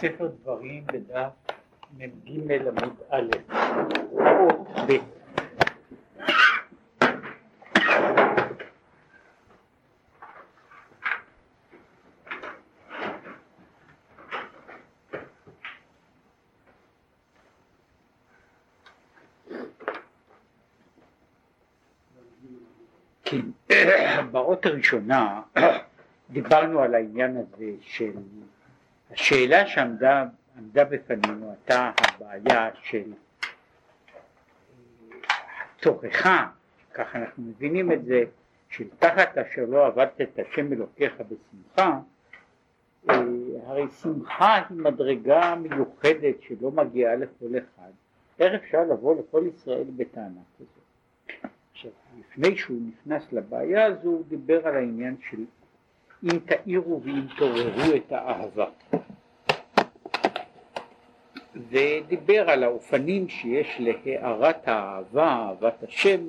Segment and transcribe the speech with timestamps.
[0.00, 1.30] ספר דברים בדף
[1.98, 3.30] מ"ג עמוד א',
[4.12, 4.96] אות ב'.
[23.24, 23.40] כן,
[24.32, 25.42] באות הראשונה
[26.30, 28.12] דיברנו על העניין הזה של
[29.12, 30.24] השאלה שעמדה
[30.58, 33.12] עמדה בפנינו הייתה הבעיה של
[35.80, 36.48] תוכחה,
[36.94, 38.24] ככה אנחנו מבינים את זה,
[38.68, 41.98] של תחת אשר לא עבדת את השם אלוקיך בשמחה,
[43.10, 43.22] אה,
[43.66, 47.90] הרי שמחה היא מדרגה מיוחדת שלא מגיעה לכל אחד,
[48.38, 51.50] איך אפשר לבוא לכל ישראל בטענה כזאת?
[51.72, 55.44] עכשיו, לפני שהוא נכנס לבעיה הזו, הוא דיבר על העניין של
[56.24, 58.66] אם תאירו ואם תעוררו את האהבה.
[61.54, 66.20] ודיבר על האופנים שיש להארת האהבה, אהבת השם,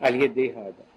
[0.00, 0.90] על ידי האדם.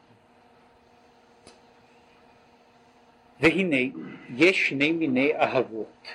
[3.40, 3.92] והנה,
[4.36, 6.08] יש שני מיני אהבות.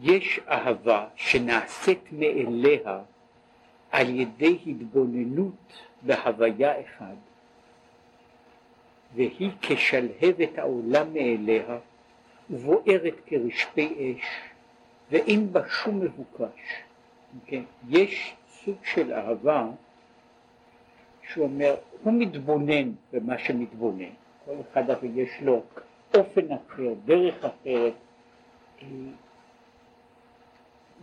[0.00, 3.00] יש אהבה שנעשית מאליה
[3.90, 7.14] על ידי התבוננות בהוויה אחד,
[9.14, 11.78] והיא כשלהבת העולם מאליה
[12.50, 14.51] ובוערת כרשפי אש,
[15.12, 16.60] ואין בה שום מבוקש.
[17.46, 17.62] כן?
[17.88, 19.66] יש סוג של אהבה
[21.28, 24.10] שהוא אומר, הוא מתבונן במה שמתבונן,
[24.44, 25.62] כל אחד הרי יש לו
[26.14, 27.92] אופן אחר, דרך אחרת,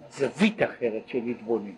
[0.10, 1.76] זווית אחרת של התבוננות.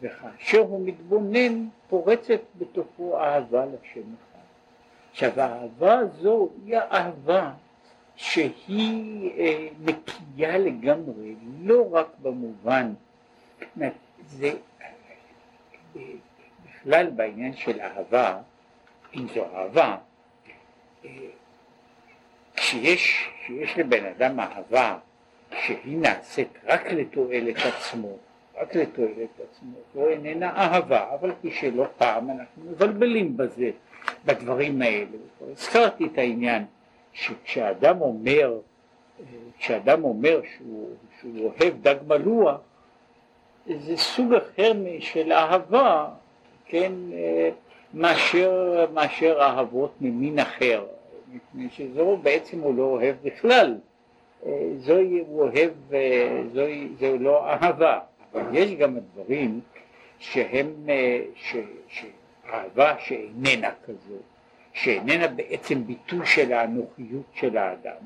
[0.00, 4.38] וכאשר הוא מתבונן פורצת בתוכו אהבה לשם אחד.
[5.10, 7.52] עכשיו האהבה הזו היא האהבה
[8.22, 12.92] שהיא אה, נקייה לגמרי, לא רק במובן,
[14.26, 14.52] זה
[15.94, 18.38] בכלל בעניין של אהבה,
[19.14, 19.96] אם זו אהבה,
[21.04, 21.10] אה,
[22.56, 24.98] כשיש, כשיש לבן אדם אהבה
[25.52, 28.16] שהיא נעשית רק לתועלת עצמו,
[28.56, 33.70] רק לתועלת עצמו, זו איננה אהבה, אבל כפי שלא פעם אנחנו מבלבלים בזה,
[34.24, 35.06] בדברים האלה.
[35.52, 36.64] הזכרתי את העניין
[37.12, 38.58] שכשאדם אומר,
[39.58, 40.88] כשאדם אומר שהוא,
[41.20, 42.60] שהוא אוהב דג מלוח,
[43.66, 46.08] זה סוג אחר של אהבה,
[46.64, 46.92] כן,
[47.94, 50.86] מאשר, מאשר אהבות ממין אחר,
[51.32, 53.78] מפני שזו בעצם הוא לא אוהב בכלל,
[54.76, 55.70] זוהי הוא אוהב,
[56.52, 57.98] זוהי, זו לא אהבה,
[58.34, 59.60] אבל יש גם דברים
[60.18, 60.72] שהם,
[61.34, 61.56] ש,
[61.88, 64.22] שאהבה שאיננה כזאת,
[64.72, 67.96] שאיננה בעצם ביטוי של האנוכיות של האדם,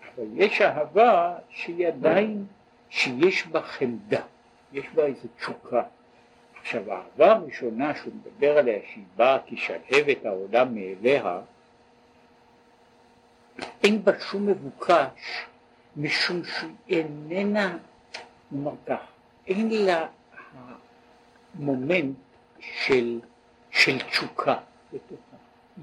[0.00, 2.44] אבל יש אהבה שהיא עדיין,
[2.88, 4.20] שיש בה חמדה,
[4.72, 5.82] יש בה איזו תשוקה.
[6.60, 11.40] עכשיו האהבה הראשונה שהוא מדבר עליה שהיא באה כשלהבת העולם מאליה,
[13.84, 15.46] אין בה שום מבוקש
[15.96, 17.78] משום שהיא איננה,
[18.52, 19.00] נאמר כך,
[19.46, 20.06] אין לה
[21.54, 22.16] המומנט
[22.60, 23.20] של,
[23.70, 24.56] של תשוקה.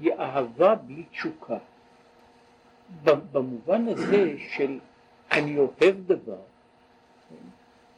[0.00, 1.56] היא אהבה בלי תשוקה.
[3.32, 4.78] במובן הזה של
[5.32, 6.40] אני אוהב דבר,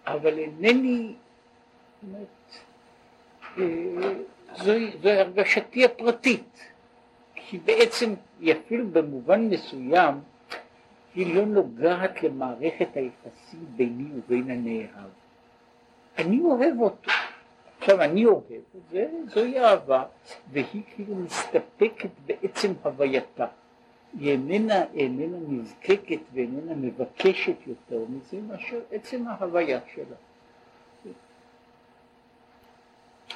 [0.06, 1.14] אבל אינני,
[3.58, 3.64] אה,
[4.54, 6.72] זוהי, זוהי הרגשתי הפרטית,
[7.34, 10.14] כי בעצם היא אפילו במובן מסוים
[11.14, 15.10] היא לא נוגעת למערכת היחסים ביני ובין הנאהב.
[16.18, 17.10] אני אוהב אותו,
[17.80, 20.04] עכשיו אני אוהב את זה, זוהי אהבה,
[20.52, 23.46] והיא כאילו מסתפקת בעצם הווייתה.
[24.18, 30.16] היא איננה, איננה נזקקת ואיננה מבקשת יותר מזה מאשר עצם ההוויה שלה.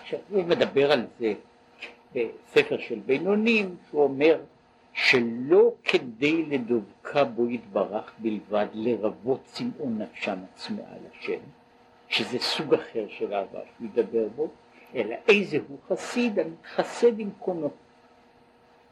[0.00, 1.34] עכשיו הוא מדבר על זה
[2.12, 4.40] בספר של בינונים, שהוא אומר
[4.92, 11.40] שלא כדי לדבקה בו יתברך בלבד לרבות צמאון נפשם עצמה על השם,
[12.14, 14.48] שזה סוג אחר של אהבה שהוא ידבר בו,
[14.94, 17.70] אלא איזה הוא חסיד המתחסד עם קונו.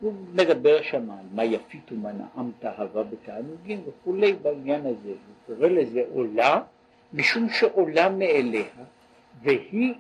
[0.01, 5.69] הוא מדבר שם על מה יפית ומה נעמת אהבה בתענוגים וכולי בעניין הזה, הוא קורא
[5.69, 6.63] לזה עולה
[7.13, 8.65] משום שעולה מאליה
[9.43, 9.95] והיא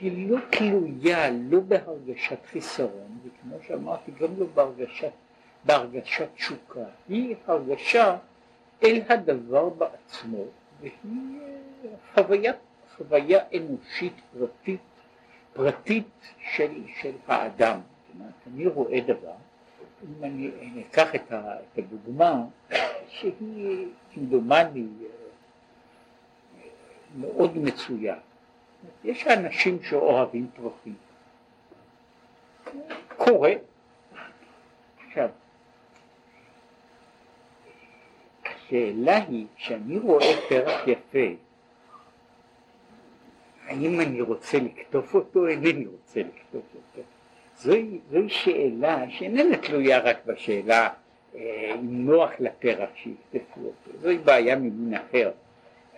[0.00, 5.12] היא לא תלויה לא בהרגשת חיסרון וכמו שאמרתי גם לא בהרגשת,
[5.64, 8.16] בהרגשת תשוקה, היא הרגשה
[8.82, 10.44] אל הדבר בעצמו
[10.80, 10.92] והיא
[12.14, 12.52] חוויה,
[12.96, 14.80] חוויה אנושית פרטית,
[15.52, 16.08] פרטית
[16.54, 17.80] של, של האדם.
[17.80, 19.34] זאת אומרת, אני רואה דבר
[20.04, 20.50] אם אני
[20.90, 21.32] אקח את
[21.78, 22.44] הדוגמה
[23.08, 24.86] שהיא כמדומני
[27.16, 28.16] מאוד מצויה.
[29.04, 30.94] יש אנשים שאוהבים פרחים.
[33.16, 33.52] קורה.
[35.06, 35.28] עכשיו,
[38.68, 41.34] השאלה היא, כשאני רואה פרח יפה,
[43.66, 47.08] האם אני רוצה לקטוף אותו או אינני רוצה לקטוף אותו?
[47.56, 50.88] זוהי, זוהי שאלה שאיננה תלויה רק בשאלה
[51.34, 55.30] אה, אם נוח לפרח שיקטפו אותו, זוהי בעיה ממין אחר.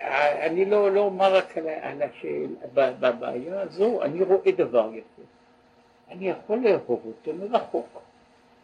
[0.00, 5.22] אה, אני לא, לא אומר רק על, על השאלה, בבעיה הזו אני רואה דבר יפה.
[6.10, 8.02] אני יכול לאהוב אותו מרחוק.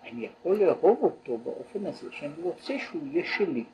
[0.04, 3.64] אני יכול לאהוב אותו באופן הזה שאני רוצה שהוא יהיה שלי.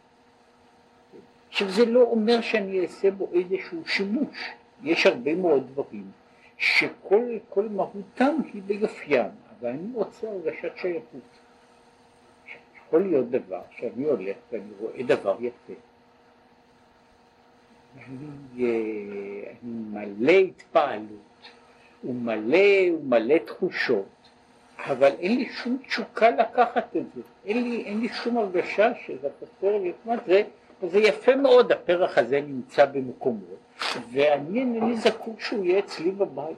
[1.52, 4.50] עכשיו זה לא אומר שאני אעשה בו איזשהו שימוש.
[4.82, 6.10] יש הרבה מאוד דברים
[6.56, 11.20] שכל מהותם היא ביופיים, אבל אני רוצה הרגשת שייכות.
[12.76, 15.72] יכול להיות דבר שאני הולך ואני רואה דבר יפה.
[17.96, 21.50] אני, אה, אני מלא התפעלות
[22.04, 24.06] ומלא ומלא תחושות,
[24.78, 29.28] אבל אין לי שום תשוקה לקחת את זה, אין לי, אין לי שום הרגשה שזה
[29.40, 29.92] חסר לי,
[30.26, 30.42] זה,
[30.88, 33.54] זה יפה מאוד, הפרח הזה נמצא במקומו,
[34.12, 36.56] ואני אינני זקוק שהוא יהיה אצלי בבית.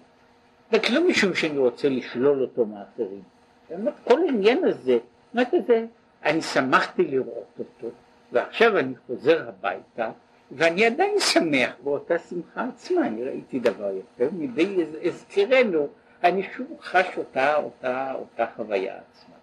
[0.72, 3.22] רק לא משום שאני רוצה לשלול אותו מאחרים.
[3.70, 4.98] באמת כל העניין הזה,
[5.34, 5.86] מה זה,
[6.24, 7.88] אני שמחתי לראות אותו,
[8.32, 10.10] ועכשיו אני חוזר הביתה,
[10.50, 15.88] ואני עדיין שמח באותה שמחה עצמה, אני ראיתי דבר יפה, מדי אזכרנו,
[16.24, 19.34] אני שוב חש אותה, אותה, אותה חוויה עצמה.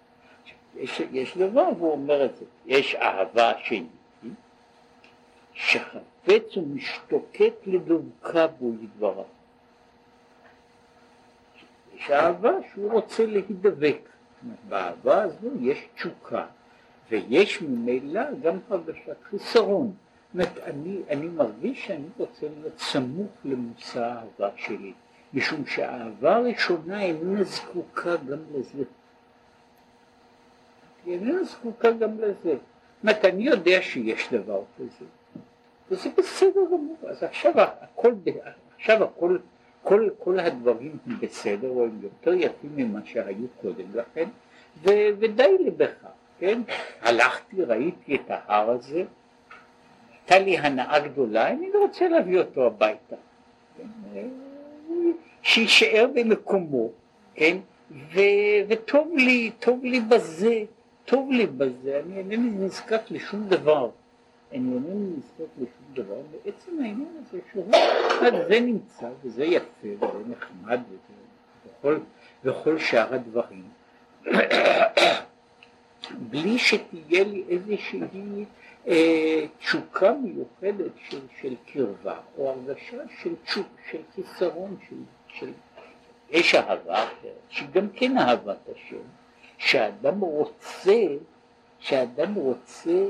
[0.76, 3.86] יש, יש דבר, והוא אומר את זה, יש אהבה שנית,
[5.54, 9.24] שחפץ ומשתוקק לדבקה בו ידברה.
[11.96, 14.08] יש אהבה שהוא רוצה להידבק,
[14.68, 16.46] באהבה הזו יש תשוקה,
[17.10, 19.94] ויש ממילא גם הרגשת חיסרון.
[20.34, 24.92] אומרת, אני, אני מרגיש שאני רוצה להיות סמוך למושא האהבה שלי,
[25.34, 28.84] משום שהאהבה הראשונה איננה זקוקה גם לזה.
[31.04, 32.34] היא איננה זקוקה גם לזה.
[32.42, 32.58] זאת
[33.02, 35.04] אומרת, אני יודע שיש דבר כזה,
[35.92, 36.96] וזה בסדר גמור.
[37.08, 38.12] אז עכשיו הכל,
[38.76, 39.38] עכשיו הכל,
[39.82, 44.28] כל, כל הדברים הם בסדר, או הם יותר יפים ממה שהיו קודם לכן,
[44.82, 46.08] ו, ודי לי בכך,
[46.38, 46.62] כן?
[47.00, 49.04] הלכתי, ראיתי את ההר הזה,
[50.20, 53.16] הייתה לי הנאה גדולה, אני לא רוצה להביא אותו הביתה.
[55.42, 56.90] שיישאר במקומו,
[57.34, 57.56] כן?
[57.90, 58.20] ו,
[58.68, 60.64] וטוב לי, טוב לי בזה,
[61.04, 63.90] טוב לי בזה, אני אינני נזקק לשום דבר.
[64.52, 67.70] אני אינני נזקק לשום דבר, בעצם העניין הזה שהוא,
[68.48, 71.14] זה נמצא וזה יפה וזה נחמד וזה,
[71.66, 71.98] וכל,
[72.44, 73.68] וכל שאר הדברים,
[76.30, 78.00] בלי שתהיה לי איזושהי
[78.88, 84.96] אה, תשוקה מיוחדת של, של קרבה, או הרגשה של, תשוק, של חיסרון, של,
[85.28, 85.52] של...
[86.30, 89.02] יש אהבה אחרת, שהיא גם כן אהבת השם,
[89.58, 91.06] שאדם רוצה,
[91.78, 93.04] שאדם רוצה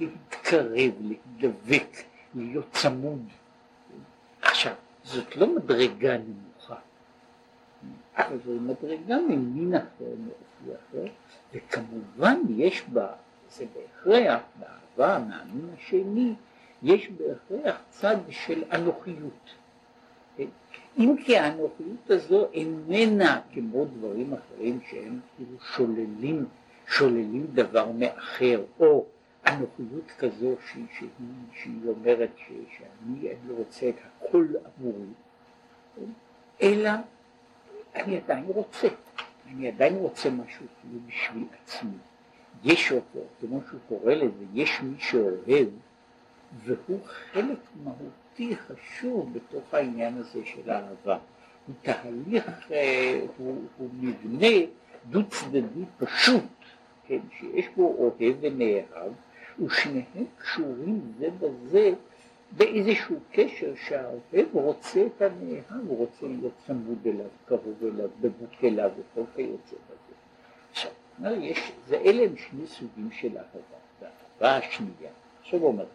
[0.00, 3.22] להתקרב, להידבק, להיות צמוד.
[4.42, 6.76] עכשיו, זאת לא מדרגה נמוכה,
[8.44, 11.12] זו מדרגה ממין אחר, מאופי אחר,
[11.54, 13.06] וכמובן יש בה,
[13.50, 14.40] זה בהכרח,
[14.96, 16.34] בא מהמין השני,
[16.82, 19.50] יש בהכרח צד של אנוכיות.
[20.98, 26.46] אם כי האנוכיות הזו איננה כמו דברים אחרים שהם כאילו שוללים,
[26.86, 29.06] שוללים דבר מאחר, או
[29.46, 31.08] אנוכיות כזו שהיא, שהיא,
[31.52, 35.06] שהיא אומרת ש, שאני אני רוצה את הכל עבורי,
[36.62, 36.90] אלא
[37.94, 38.88] אני עדיין רוצה,
[39.46, 41.98] אני עדיין רוצה משהו כאילו בשביל עצמי.
[42.64, 45.68] יש אותו, כמו שהוא קורא לזה, יש מי שאוהב,
[46.64, 51.18] והוא חלק מהותי חשוב בתוך העניין הזה של האהבה.
[51.66, 54.66] הוא תהליך, אה, הוא, הוא מבנה
[55.10, 56.44] דו צדדי פשוט,
[57.06, 59.12] כן, שיש בו אוהב ונאהב,
[59.66, 61.90] ושניהם קשורים זה בזה
[62.52, 68.90] באיזשהו קשר שהאוהב רוצה את הנאהב, הוא רוצה להיות צמוד אליו, קרוב אליו, בבוק אליו
[68.98, 70.14] וכל כיוצא בזה.
[70.70, 70.90] עכשיו,
[71.92, 73.78] אלה הם שני סוגים של אהבה.
[74.40, 75.10] והאהבה השנייה,
[75.40, 75.86] עכשיו הוא אומר,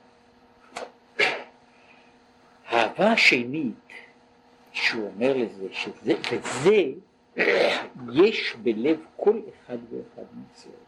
[2.68, 3.76] האהבה השנית,
[4.72, 6.82] שהוא אומר לזה, שזה, וזה
[8.14, 10.83] יש בלב כל אחד ואחד מישראל.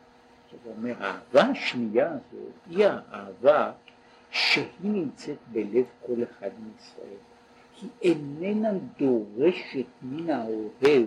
[0.63, 3.71] הוא אומר, האהבה השנייה הזו היא האהבה
[4.29, 7.17] שהיא נמצאת בלב כל אחד מישראל.
[7.81, 11.05] היא איננה דורשת מן האוהב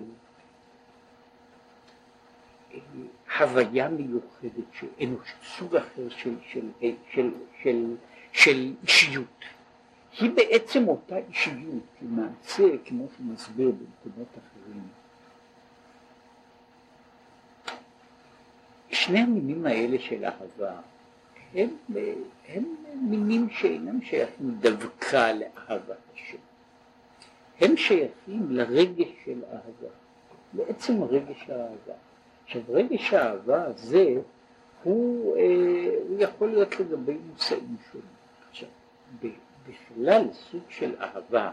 [3.39, 7.31] חוויה מיוחדת של אנוש, סוג אחר של, של, של, של,
[7.63, 7.97] של,
[8.33, 9.45] של אישיות.
[10.21, 14.83] היא בעצם אותה אישיות, למעשה, כמו שהוא מסביר במקומות אחרים.
[19.09, 20.81] שני המינים האלה של אהבה
[21.55, 21.69] הם,
[22.49, 22.65] הם
[23.01, 26.39] מינים שאינם שייכים דווקא לאהבת השם.
[27.61, 29.95] הם שייכים לרגש של אהבה,
[30.55, 31.93] לעצם רגש האהבה.
[32.45, 34.15] עכשיו רגש האהבה הזה
[34.83, 35.43] הוא, אה,
[36.09, 38.09] הוא יכול להיות לגבי מושאים שונים.
[38.51, 38.69] עכשיו,
[39.69, 41.51] בכלל סוג של אהבה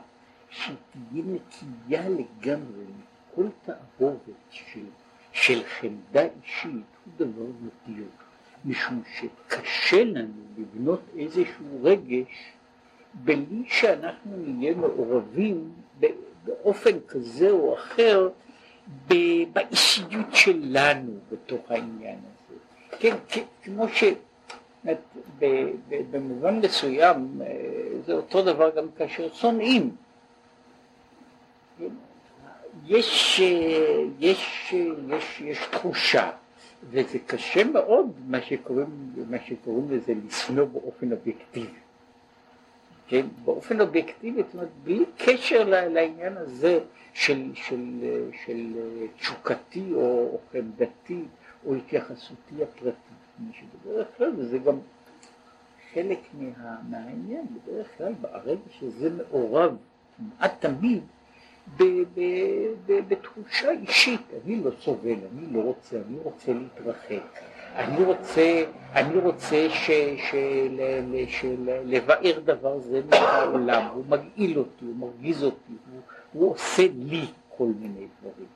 [0.50, 2.86] שהיא תהיה נקייה לגמרי
[3.32, 4.20] מכל תערובת
[4.50, 4.86] של,
[5.36, 6.72] של חמדה אישית
[7.06, 7.46] הוא דבר
[7.88, 8.06] נדיר,
[8.66, 12.52] משום שקשה לנו לבנות איזשהו רגש
[13.14, 15.70] בלי שאנחנו נהיה מעורבים
[16.44, 18.30] באופן כזה או אחר
[19.08, 22.56] באישיות שלנו בתוך העניין הזה.
[23.00, 23.16] כן,
[23.64, 24.04] כמו ש...
[26.12, 27.48] במובן מסוים אה,
[28.06, 29.96] זה אותו דבר גם כאשר שונאים.
[32.88, 34.74] יש, אה, יש,
[35.10, 36.32] יש, יש תחושה,
[36.84, 41.68] וזה קשה מאוד מה שקוראים, מה שקוראים לזה לשנוא באופן אובייקטיבי.
[43.08, 46.80] כן, באופן אובייקטיבי, זאת אומרת, בלי קשר לעניין הזה
[47.14, 48.04] של, של,
[48.46, 48.74] של
[49.20, 51.22] תשוקתי או, או חמדתי
[51.66, 53.16] או התייחסותי הפרטית.
[53.52, 54.76] שבדרך כלל, וזה גם
[55.94, 59.78] חלק מה, מהעניין, בדרך כלל ברגע שזה מעורב
[60.18, 61.04] כמעט תמיד
[61.78, 62.20] ב, ב,
[62.86, 67.40] ב, בתחושה אישית, אני לא סובל, אני לא רוצה, אני רוצה להתרחק,
[67.76, 70.36] אני רוצה, אני רוצה ש, ש,
[70.70, 76.02] ל, של, לבאר דבר זה מהעולם, הוא מגעיל אותי, הוא מרגיז אותי, הוא,
[76.34, 77.26] הוא עושה לי
[77.58, 78.48] כל מיני דברים,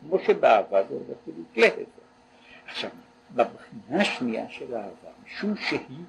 [0.00, 1.86] כמו שבאהבה זה הולך להתלהב.
[2.66, 2.90] עכשיו,
[3.34, 6.04] בבחינה השנייה של אהבה, משום שהיא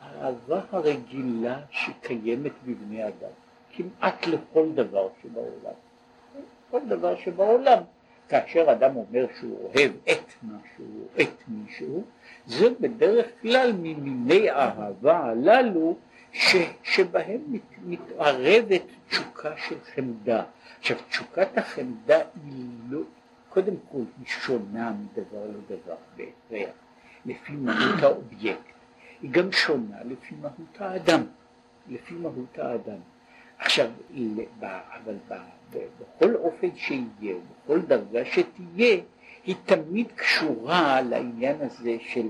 [0.00, 3.30] האהבה הרגילה שקיימת בבני אדם,
[3.78, 5.74] כמעט לכל דבר שבעולם.
[6.70, 7.82] כל דבר שבעולם.
[8.28, 12.02] כאשר אדם אומר שהוא אוהב את משהו, את מישהו,
[12.46, 15.96] זה בדרך כלל ממיני אהבה הללו
[16.32, 20.44] ש, שבהם מת, מתערבת תשוקה של חמדה.
[20.78, 23.00] עכשיו, תשוקת החמדה היא לא,
[23.48, 26.74] קודם כל היא שונה מדבר לדבר בהכרח,
[27.26, 28.62] לפי מהות האובייקט.
[29.22, 31.20] היא גם שונה לפי מהות האדם,
[31.88, 32.98] לפי מהות האדם.
[33.58, 33.90] עכשיו,
[35.04, 35.16] אבל
[36.00, 38.96] בכל אופן שיהיה, בכל דרגה שתהיה,
[39.44, 42.28] היא תמיד קשורה לעניין הזה של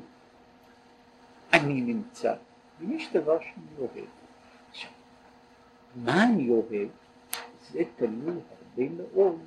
[1.53, 2.35] אני נמצא,
[2.81, 4.09] ויש דבר שאני אוהב.
[4.71, 4.91] עכשיו,
[5.97, 6.89] מה אני אוהב?
[7.71, 9.41] זה תלוי הרבה מאוד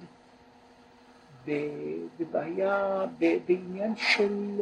[2.19, 3.05] בבעיה,
[3.47, 4.61] בעניין של,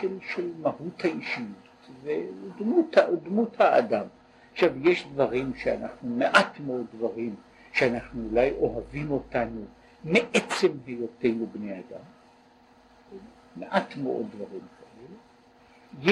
[0.00, 1.66] של, של מהות האישיות.
[2.02, 4.06] ודמות האדם.
[4.56, 7.34] עכשיו, יש דברים שאנחנו, מעט מאוד דברים
[7.72, 9.64] שאנחנו אולי אוהבים אותנו
[10.04, 12.04] מעצם היותנו בני אדם,
[13.56, 15.16] מעט מאוד דברים כאלה.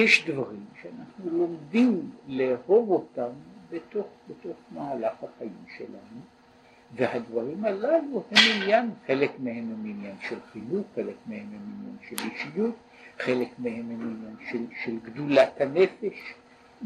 [0.01, 3.29] יש דברים שאנחנו לומדים לאהוב אותם
[3.69, 6.21] בתוך, בתוך מהלך החיים שלנו,
[6.95, 12.15] והדברים הללו הם עניין, חלק מהם הם עניין של חינוך, חלק מהם הם עניין של
[12.29, 12.75] אישיות,
[13.19, 16.35] חלק מהם הם עניין של, של גדולת הנפש.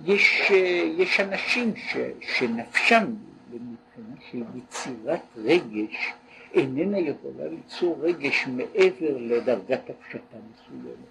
[0.05, 0.51] יש,
[0.97, 3.05] יש אנשים ש, שנפשם
[3.51, 6.13] מבחינה של יצירת רגש
[6.53, 11.09] איננה יכולה ליצור רגש מעבר לדרגת הפשטה מסוימת.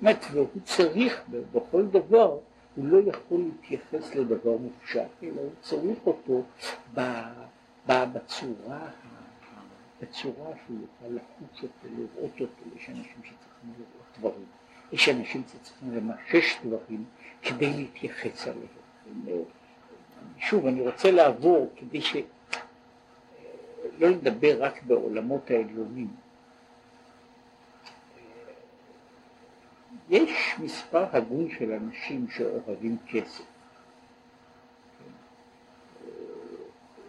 [0.00, 1.22] אומרת, והוא צריך
[1.52, 2.38] בכל דבר,
[2.76, 6.42] הוא לא יכול להתייחס לדבר מופשט, אלא הוא צריך אותו
[7.86, 8.88] בצורה,
[10.02, 14.46] בצורה שהוא יוכל לחוץ אותו, לראות אותו, יש אנשים שצריכים לראות דברים.
[14.92, 17.04] יש אנשים שצריכים למשש דברים
[17.42, 19.44] כדי להתייחס אליהם.
[20.38, 22.16] שוב, אני רוצה לעבור כדי ש...
[23.98, 26.08] לא לדבר רק בעולמות העליונים.
[30.10, 33.44] יש מספר הגון של אנשים שאוהבים כסף.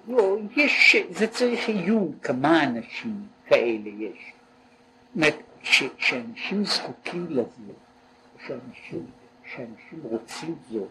[0.08, 4.34] לא, יש, זה צריך עיון כמה אנשים כאלה יש.
[5.08, 7.74] זאת אומרת, שאנשים זקוקים לזה,
[8.48, 9.06] שאנשים,
[9.54, 10.88] שאנשים רוצים זאת,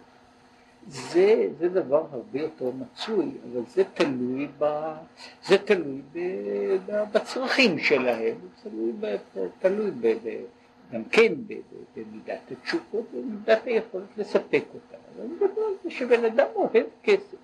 [0.88, 4.92] זה, זה דבר הרבה יותר מצוי, אבל זה תלוי, ב,
[5.46, 6.18] זה תלוי ב,
[6.86, 9.16] ב, בצרכים שלהם, זה תלוי, ב,
[9.58, 10.44] תלוי ב, ב,
[10.92, 11.32] גם כן
[11.96, 14.96] במידת התשוקות ובמידת היכולת לספק אותה.
[15.14, 17.36] אבל אני מדבר על זה שבן אדם אוהב כסף.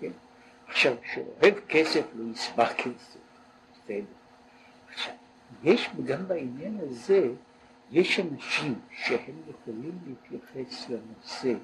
[0.00, 0.10] כן?
[0.68, 3.18] עכשיו, כשאוהב כסף לא יסבע כסף,
[3.72, 4.17] בסדר.
[5.64, 7.28] יש גם בעניין הזה
[7.90, 11.54] יש אנשים שהם יכולים להתייחס לנושא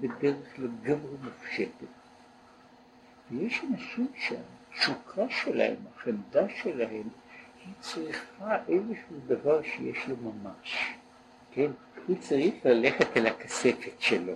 [0.00, 1.86] בדרך לגמרי מופשטת,
[3.30, 7.08] ויש אנשים שהתשוקה שלהם, החמדה שלהם,
[7.64, 10.94] היא צריכה איזשהו דבר שיש לו ממש,
[11.52, 11.70] כן?
[12.06, 14.32] הוא צריך ללכת אל הכספת שלו,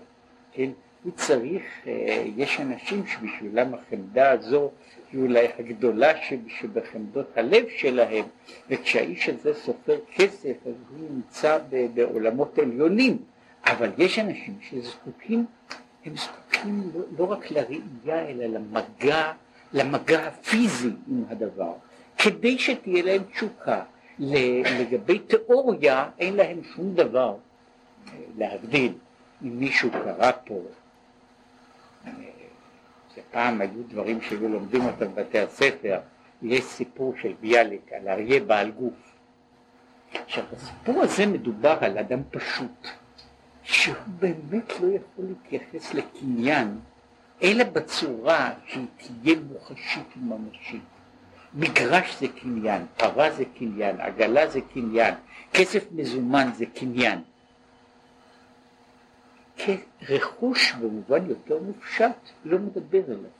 [0.52, 0.70] כן?
[1.04, 4.70] הוא צריך, אה, יש אנשים שבשבילם החמדה הזו
[5.12, 6.12] היא אולי הגדולה
[6.48, 8.24] שבחמדות הלב שלהם,
[8.70, 11.58] וכשהאיש הזה סופר כסף אז הוא נמצא
[11.94, 13.18] בעולמות עליונים,
[13.66, 15.44] אבל יש אנשים שזקוקים,
[16.04, 19.32] הם זקוקים לא, לא רק לראייה אלא למגע,
[19.72, 21.72] למגע הפיזי עם הדבר,
[22.18, 23.82] כדי שתהיה להם תשוקה.
[24.18, 27.34] לגבי תיאוריה אין להם שום דבר
[28.08, 28.92] אה, להבדיל
[29.42, 30.60] אם מישהו קרא פה
[33.14, 36.00] שפעם היו דברים שהיו לומדים אותם בבתי הספר,
[36.42, 39.14] יש סיפור של ביאליק על אריה בעל גוף.
[40.14, 42.88] עכשיו הסיפור הזה מדובר על אדם פשוט,
[43.62, 46.78] שהוא באמת לא יכול להתייחס לקניין,
[47.42, 50.82] אלא בצורה שהיא תהיה מוחשית וממשית.
[51.54, 55.14] מגרש זה קניין, פרה זה קניין, עגלה זה קניין,
[55.52, 57.18] כסף מזומן זה קניין.
[59.56, 63.30] כרכוש במובן יותר מופשט, לא מדבר אליו.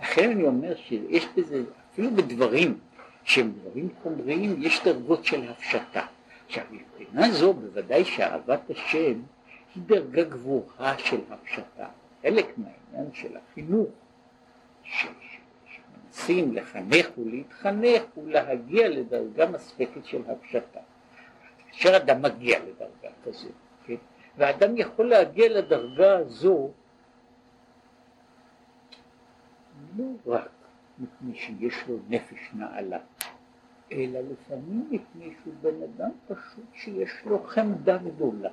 [0.00, 2.78] לכן אני אומר שיש בזה, אפילו בדברים
[3.24, 6.06] שהם דברים חומריים, יש דרגות של הפשטה.
[6.46, 9.22] עכשיו, מבחינה זו בוודאי שאהבת השם
[9.74, 11.86] היא דרגה גבוהה של הפשטה.
[12.22, 13.88] חלק מהעניין של החינוך,
[14.82, 20.80] שמנסים לחנך ולהתחנך, ולהגיע לדרגה מספקת של הפשטה.
[21.70, 23.52] כאשר אדם מגיע לדרגה כזאת,
[24.36, 26.70] ואדם יכול להגיע לדרגה הזו
[29.96, 30.50] לא רק
[30.98, 32.98] מפני שיש לו נפש נעלה,
[33.92, 38.50] אלא לפעמים מפני שהוא בן אדם פשוט שיש לו חמדה גדולה.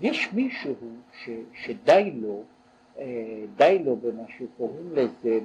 [0.00, 0.74] יש מישהו
[1.12, 2.42] ש, שדי לו,
[2.98, 5.38] אה, די לו במה שקוראים לזה,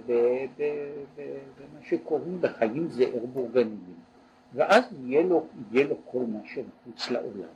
[1.57, 4.08] במה שקוראים בחיים זעיר בורגניים.
[4.53, 7.49] ואז יהיה לו, יהיה לו כל מה שמחוץ לעולם.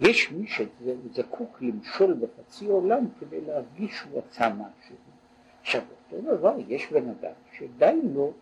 [0.00, 4.96] יש מי שזקוק למשול בחצי עולם כדי להרגיש שהוא עשה משהו.
[5.60, 8.32] עכשיו אותו דבר יש בן אדם שדי לו,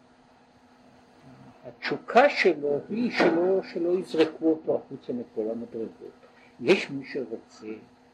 [1.65, 6.13] התשוקה שלו היא שלא, שלא יזרקו אותו החוצה מכל המדרגות.
[6.61, 7.67] יש מי שרוצה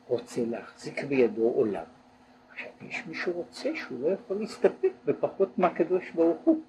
[0.09, 1.85] רוצה להחזיק בידו עולם.
[2.53, 6.61] עכשיו יש מי שרוצה שהוא לא יכול להסתפק בפחות מהקדוש ברוך הוא.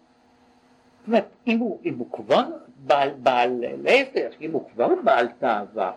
[1.01, 2.43] זאת אומרת, אם הוא, אם הוא כבר
[2.77, 5.91] בעל, בעל, להפך, אם הוא כבר בעל תאווה,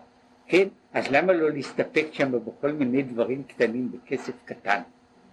[0.47, 4.81] כן, אז למה לא להסתפק שם בכל מיני דברים קטנים בכסף קטן,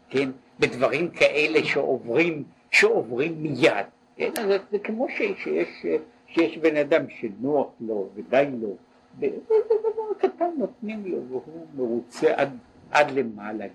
[0.09, 0.31] כן,
[0.61, 5.87] בדברים כאלה שעוברים, שעוברים מיד, כן, אז זה כמו ש, שיש,
[6.27, 8.77] שיש בן אדם שנוח לו ודי לו,
[9.21, 9.29] זה
[9.69, 12.57] דבר קטן נותנים לו והוא מרוצה עד,
[12.91, 13.67] עד למעלה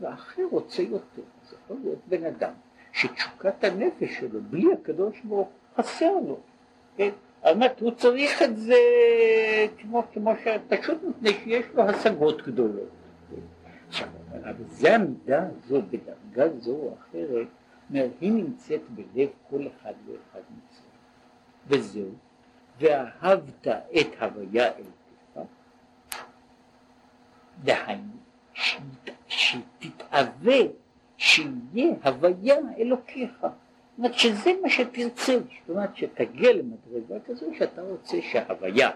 [0.00, 2.52] ואחר רוצה יותר, זה יכול להיות בן אדם
[2.96, 6.38] שתשוקת הנפש שלו, בלי הקדוש ברוך חסר לו,
[6.96, 7.10] כן?
[7.42, 8.76] זאת הוא צריך את זה
[9.78, 12.88] כמו, כמו שפשוט מפני שיש לו השגות גדולות.
[13.88, 14.08] עכשיו,
[14.40, 17.46] אבל זה המידה הזו, בדרגה זו או אחרת,
[18.20, 20.90] היא נמצאת בלב כל אחד ואחד מצרים.
[21.66, 22.10] וזהו,
[22.80, 25.50] ואהבת את הוויה אלוקיך,
[27.64, 28.12] דהיינו,
[29.28, 30.56] שתתאווה
[31.16, 33.30] שיהיה הוויה אלוקיך.
[33.40, 33.50] זאת
[33.98, 38.90] אומרת שזה מה שתרצה, זאת אומרת שתגיע למדרגה כזו שאתה רוצה שההוויה,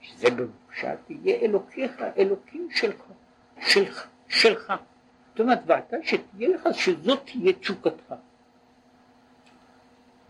[0.00, 3.02] שזה במופשט, יהיה אלוקיך, אלוקים שלך,
[3.60, 4.72] שלך, שלך.
[5.30, 8.14] זאת אומרת, ואתה שתהיה לך, שזאת תהיה תשוקתך.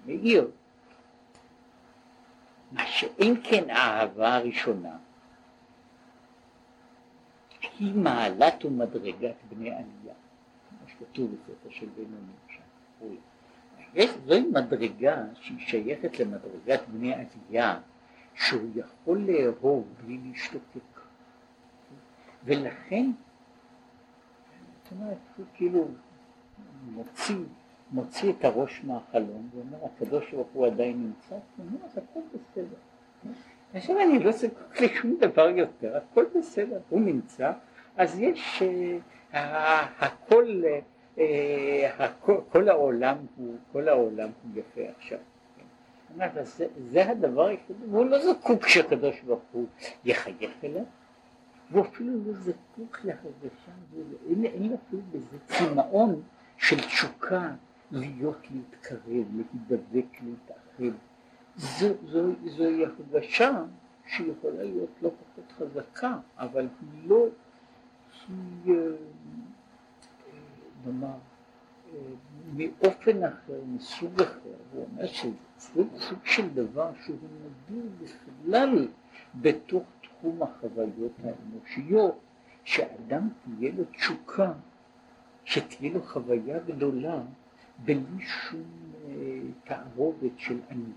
[0.06, 0.50] מאיר,
[2.72, 4.96] מה שאין כן האהבה הראשונה,
[7.78, 10.14] היא מעלת ומדרגת בני עלייה.
[10.98, 12.62] כתוב בספר של בינוני שם,
[13.94, 17.80] יש זוהי מדרגה שהיא שייכת למדרגת בני עלייה,
[18.34, 21.00] שהוא יכול לאהוב בלי להשתוקק.
[22.44, 23.10] ולכן,
[24.82, 25.88] זאת אומרת, הוא כאילו
[26.92, 27.36] מוציא,
[27.92, 32.76] מוציא את הראש מהחלום ואומר, הקדוש ברוך הוא עדיין נמצא, הוא אומר, הכל בסדר.
[33.74, 37.52] עכשיו אני לא זקוק לשום דבר יותר, הכל בסדר, הוא נמצא,
[37.96, 39.36] אז יש, uh,
[39.98, 40.62] הכל,
[41.98, 45.18] הכל, כל העולם הוא, כל העולם הוא יפה עכשיו.
[46.18, 46.44] כן?
[46.44, 49.66] זה, זה הדבר היחיד, והוא לא זקוק שהקדוש ברוך הוא
[50.04, 50.84] יחייך אליו,
[51.70, 53.72] והוא אפילו לא זקוק להרגשה,
[54.28, 56.22] אין, אין אפילו בזה צמאון
[56.56, 57.50] של תשוקה
[57.90, 60.96] להיות להתקרב, להידבק, להתאחד.
[61.56, 63.62] זו, זו, זוהי הרגשה
[64.06, 67.26] שיכולה להיות לא פחות חזקה, אבל היא לא,
[68.28, 68.90] היא, אה,
[70.86, 71.08] נאמר,
[71.94, 71.98] אה,
[72.56, 74.40] מאופן אחר, מסוג אחר,
[74.72, 77.16] הוא אומר שזה סוג של דבר שהוא
[77.68, 78.88] נדיר בכלל
[79.34, 82.18] בתוך תחום החוויות האנושיות,
[82.64, 84.52] שאדם תהיה לו תשוקה,
[85.44, 87.20] שתהיה לו חוויה גדולה,
[87.84, 88.62] בלי שום
[89.08, 89.12] אה,
[89.64, 90.92] תערובת של אני.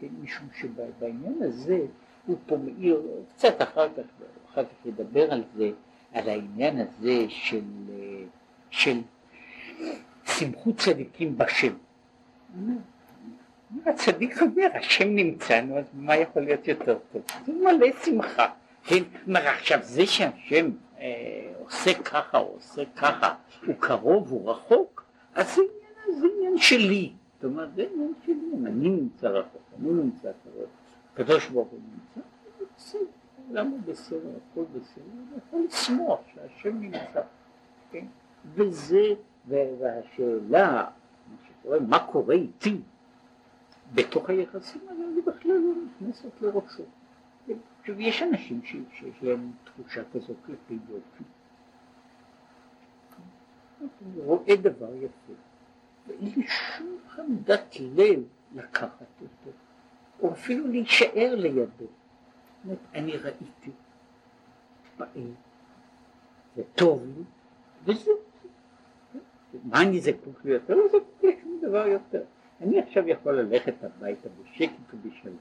[0.00, 1.86] כן, משום שבעניין הזה
[2.26, 3.02] הוא פה מאיר,
[3.34, 4.02] קצת אחר כך,
[4.50, 5.70] אחר כך ידבר על זה,
[6.12, 8.22] על העניין הזה של, אה,
[8.70, 9.00] של
[10.24, 11.74] שמחו צדיקים בשם.
[13.86, 17.22] הצדיק אומר, השם נמצא, נו, אז מה יכול להיות יותר טוב?
[17.46, 18.46] זה מלא שמחה.
[18.84, 20.70] כן, כלומר עכשיו זה שהשם
[21.00, 23.34] אה, עושה ככה או עושה ככה,
[23.66, 27.12] הוא קרוב, הוא רחוק, אז זה עניין, זה עניין שלי.
[27.34, 28.34] זאת אומרת, זה עניין שלי,
[28.66, 30.66] אני נמצא רחוק, אני נמצא קרוב,
[31.14, 33.00] הקדוש ברוך הוא נמצא, זה בסדר,
[33.50, 37.22] למה בסדר, הכל בסדר, אני יכול לשמוח שהשם נמצא,
[37.90, 38.06] כן?
[38.54, 39.14] וזה,
[39.48, 40.84] והשאלה,
[41.30, 42.80] מה שקורה, מה קורה איתי
[43.94, 46.82] בתוך היחסים האלה, אני בכלל לא נכנסת לראשו.
[47.80, 51.24] עכשיו, יש אנשים שיש להם תחושה כזאת כלפי יופי.
[53.80, 55.32] אני רואה דבר יפה,
[56.06, 58.22] ואין לי שום עמדת לב
[58.54, 59.56] לקחת אותו,
[60.20, 61.86] או אפילו להישאר לידו.
[62.60, 63.44] זאת אומרת, אני ראיתי,
[64.84, 65.22] מתפעל,
[66.56, 67.22] זה טוב לי,
[67.84, 68.14] וזהו.
[69.64, 70.74] מה אני זקוק לי יותר?
[70.74, 72.22] לא זקוק לי שום דבר יותר.
[72.60, 75.36] אני עכשיו יכול ללכת הביתה בשקט ובשלווה,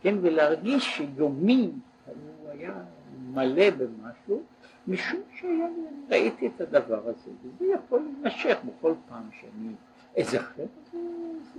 [0.00, 1.72] כן, ולהרגיש שיומי
[2.06, 2.74] הוא היה
[3.18, 4.42] מלא במשהו,
[4.88, 9.72] משום שראיתי את הדבר הזה, וזה יכול להימשך בכל פעם שאני
[10.20, 10.98] אזכר, זה,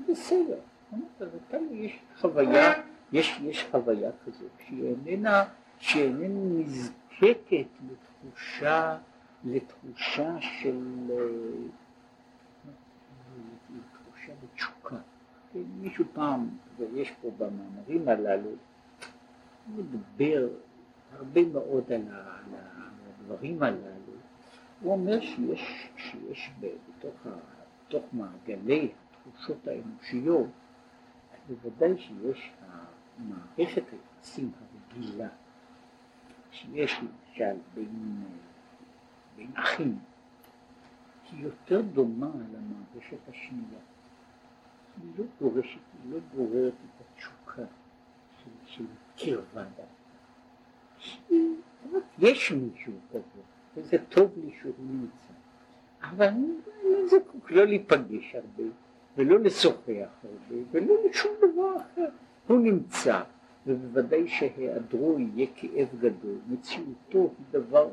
[0.09, 0.57] בסדר.
[1.71, 2.73] יש חוויה,
[3.11, 5.43] יש, יש חוויה כזאת, שהיא איננה,
[5.79, 8.97] שהיא איננה נזקקת לתחושה,
[9.43, 11.11] לתחושה של
[13.93, 14.95] תחושה בתשוקה.
[15.53, 18.49] כן, מישהו פעם, ויש פה במאמרים הללו,
[19.75, 20.47] מדבר
[21.11, 22.01] הרבה מאוד על
[23.19, 24.13] הדברים הללו.
[24.81, 27.29] הוא אומר שיש, שיש בתוך, ה,
[27.87, 30.47] בתוך מעגלי התחושות האנושיות,
[31.47, 32.51] בוודאי שיש
[33.19, 35.29] מערכת היחסים הרגילה,
[36.51, 38.23] שיש למשל בין,
[39.35, 39.99] בין אחים,
[41.31, 43.79] היא יותר דומה למערכת השנייה.
[45.01, 47.65] היא לא דורשת, היא לא גוררת את התשוקה
[48.43, 48.85] של, של
[49.17, 49.97] קרבה דווקא.
[52.19, 53.41] יש מישהו כזה,
[53.75, 55.33] וזה טוב לי שהוא נמצא,
[56.01, 56.29] אבל
[56.83, 58.63] לא זקוק לא להיפגש הרבה,
[59.17, 62.09] ולא לשוחח הרבה, ולא לשום דבר אחר.
[62.47, 63.21] הוא נמצא,
[63.67, 67.89] ובוודאי שהיעדרו יהיה כאב גדול, מציאותו היא דבר,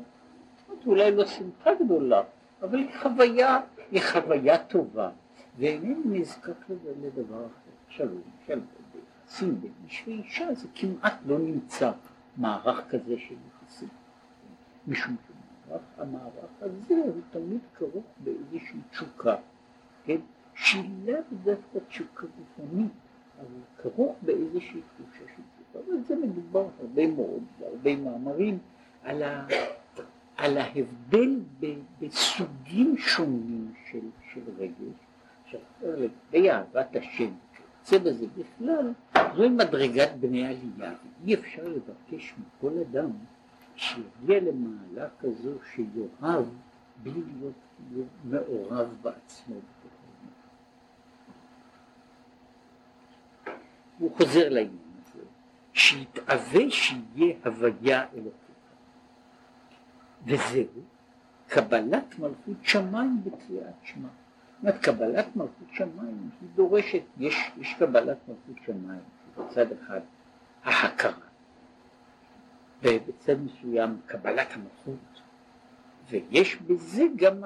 [0.85, 2.23] אולי לא שמחה גדולה,
[2.61, 3.59] אבל היא חוויה,
[3.91, 5.09] היא חוויה טובה,
[5.57, 6.69] ואינני נזקק
[7.01, 7.71] לדבר אחר.
[7.87, 8.61] עכשיו, למשל,
[8.93, 11.91] ביחסים בין איש ואישה זה כמעט לא נמצא
[12.37, 13.89] מערך כזה של יחסים,
[14.87, 15.15] משום
[15.67, 19.35] שהמערך הזה הוא תמיד כרוך באיזושהי תשוקה,
[20.05, 20.17] כן?
[20.55, 22.91] שהיא לאו דווקא תשוקה גופנית,
[23.39, 28.57] אבל כרוך באיזושהי תחושה של תשוקה, ועל זה מדובר הרבה מאוד, בהרבה מאמרים,
[29.03, 29.47] על, ה,
[30.37, 31.65] על ההבדל ב,
[32.01, 33.99] בסוגים שונים של,
[34.33, 34.95] של רגש,
[35.43, 37.31] עכשיו לגבי אהבת השם,
[37.85, 38.93] שיוצא בזה בכלל,
[39.35, 40.93] זוהי מדרגת בני עלייה,
[41.25, 43.09] אי אפשר לבקש מכל אדם
[43.75, 46.45] שיגיע למעלה כזו שיאהב
[47.03, 47.53] בלי להיות
[48.23, 49.55] מעורב בעצמו.
[53.97, 55.23] הוא חוזר לעניין הזה,
[55.73, 58.35] שיתאווה שיהיה הוויה אלוקית.
[60.25, 60.81] וזהו
[61.47, 64.07] קבלת מלכות שמיים בקריאת שמע.
[64.07, 69.01] זאת אומרת, קבלת מלכות שמיים היא דורשת, יש, יש קבלת מלכות שמיים,
[69.37, 69.99] בצד אחד
[70.63, 71.27] ההכרה,
[72.83, 75.21] ובצד מסוים קבלת המלכות,
[76.09, 77.41] ויש בזה גם,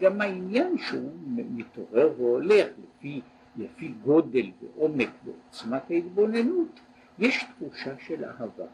[0.00, 3.20] גם העניין שהוא מתעורר והולך לפי
[3.58, 6.80] לפי גודל ועומק ועוצמת ההתבוננות,
[7.18, 8.64] יש תחושה של אהבה.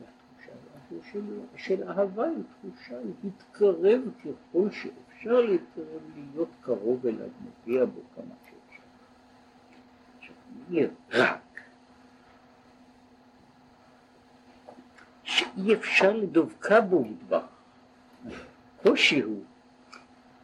[0.00, 8.00] והתחושה של, של אהבה היא תחושה להתקרב ככל שאפשר להתקרב, להיות קרוב אליו, מגיע בו
[8.14, 8.82] כמה שאפשר.
[10.18, 10.34] עכשיו,
[10.68, 11.60] נהיה רק
[15.22, 17.46] שאי אפשר לדבקה בו ידבח.
[18.82, 19.42] קושי הוא,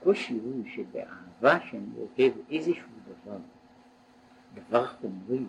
[0.03, 2.89] קושי הוא שבאהבה שאני אוהב איזשהו
[3.25, 3.37] דבר
[4.69, 5.45] דבר חומרי,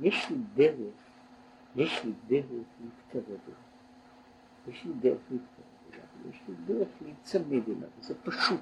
[0.00, 0.94] יש לי דרך,
[1.76, 3.58] יש לי דרך להתקרב אליו.
[4.68, 8.60] יש לי דרך להתקרב אליו, יש לי דרך להיצמד אליו, זה פשוט.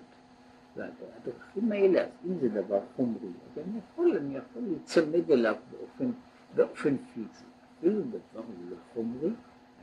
[0.76, 6.10] והדרכים האלה, אז אם זה דבר חומרי, אז אני יכול, אני יכול להיצמד אליו באופן,
[6.54, 7.44] באופן פיזי.
[7.78, 9.30] אפילו דבר לא חומרי,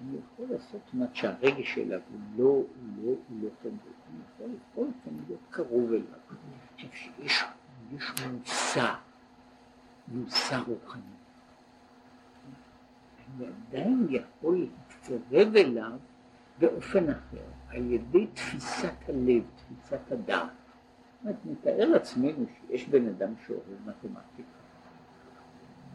[0.02, 2.65] אני יכול לעשות מה שהרגש אליו הוא לא, הוא
[2.97, 3.91] לא, הוא לא חומרי.
[4.10, 6.04] אני יכול בכל אופן להיות קרוב אליו.
[6.74, 7.43] עכשיו שיש
[7.91, 8.93] יש מושא,
[10.12, 11.02] מושא רוחני.
[13.38, 16.00] אני עדיין יכול להתקרב אליו
[16.60, 20.50] באופן אחר, על ידי תפיסת הלב, תפיסת הדעת.
[20.50, 24.62] זאת אומרת, נתאר לעצמנו שיש בן אדם שאוהב מתמטיקה.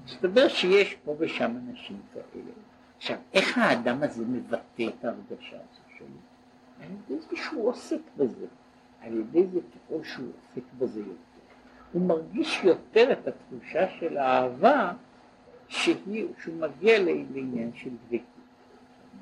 [0.05, 2.53] מסתבר שיש פה ושם אנשים כאלה.
[2.97, 6.07] עכשיו, איך האדם הזה מבטא את ההרגשה הזו שלו?
[6.81, 8.47] על ידי זה שהוא עוסק בזה.
[9.01, 11.36] על ידי זה ככל שהוא עוסק בזה יותר.
[11.93, 14.93] הוא מרגיש יותר את התחושה של האהבה
[15.69, 18.37] שהיא, שהוא מגיע לעניין של דבקות.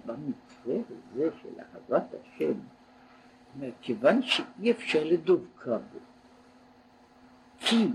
[0.07, 2.53] במקרה הזה של אהבת השם,
[3.81, 5.99] כיוון שאי אפשר לדבקה בו,
[7.59, 7.89] כי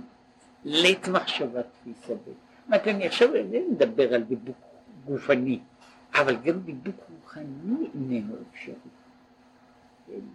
[0.65, 2.32] לית מחשבה תפיסה בו.
[2.32, 4.58] זאת אומרת, אני עכשיו אינני מדבר על דיבוק
[5.05, 5.60] גופני,
[6.13, 8.73] אבל גם דיבוק רוחני איננו אפשרי.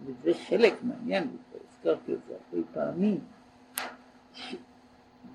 [0.05, 1.27] וזה חלק מהעניין,
[1.67, 3.19] הזכרתי את זה הרבה פעמים.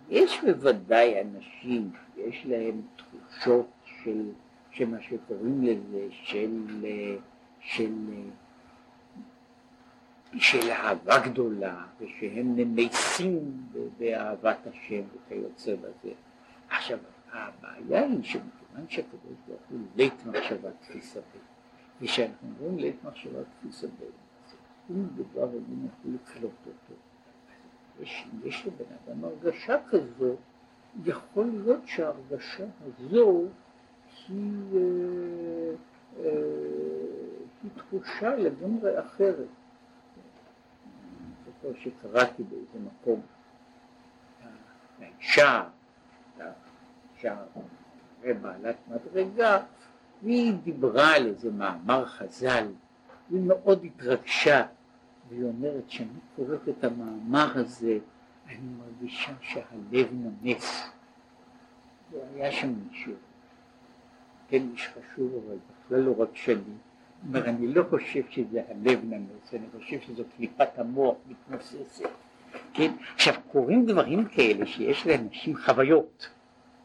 [0.08, 4.30] יש בוודאי אנשים שיש להם תחושות של,
[4.70, 6.66] שמה שקוראים לזה, של,
[7.60, 7.94] של,
[10.38, 13.66] של אהבה גדולה, ושהם נמסים
[13.98, 16.12] באהבת השם וכיוצא בזה.
[16.70, 16.98] עכשיו,
[17.32, 21.38] הבעיה היא שמכיוון שהקדוש ברוך הוא לית מחשבה תפיסה בי,
[22.00, 24.54] וכשאנחנו אומרים לית מחשבה תפיסה אז
[24.88, 26.94] שום דבר אינו יכול לקלוט אותו.
[28.02, 30.36] יש, יש לבן אדם הרגשה כזו,
[31.04, 33.44] יכול להיות שההרגשה הזו
[34.28, 34.80] היא, אה,
[36.18, 36.30] אה,
[37.62, 39.36] היא תחושה לגמרי אחרת.
[39.36, 39.46] אני
[41.46, 43.20] זוכר שקראתי באיזה מקום,
[45.00, 45.64] האישה,
[46.38, 47.36] האישה
[48.42, 49.58] בעלת מדרגה,
[50.22, 52.66] והיא דיברה על איזה מאמר חז"ל,
[53.30, 54.66] היא מאוד התרגשה
[55.30, 57.98] והיא אומרת שאני קוראת את המאמר הזה,
[58.48, 60.90] אני מרגישה שהלב נמס.
[62.12, 63.12] והיה שם מישהו,
[64.48, 66.60] כן, איש חשוב, אבל בכלל לא רק שלי.
[67.28, 72.08] אומר, אני לא חושב שזה הלב נמס, אני חושב שזו קליפת המוח מתנוססת.
[72.72, 76.28] כן, עכשיו קורים דברים כאלה שיש לאנשים חוויות,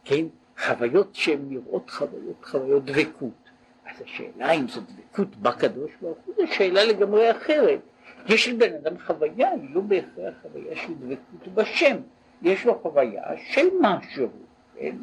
[0.03, 0.25] כן,
[0.67, 3.49] חוויות שהן נראות חוויות, חוויות דבקות.
[3.85, 7.79] אז השאלה אם זו דבקות בקדוש ברוך הוא, זו שאלה לגמרי אחרת.
[8.25, 11.97] יש לבן אדם חוויה, היא לא בהכרח חוויה של דבקות בשם,
[12.41, 14.27] יש לו חוויה של משהו,
[14.75, 14.95] כן?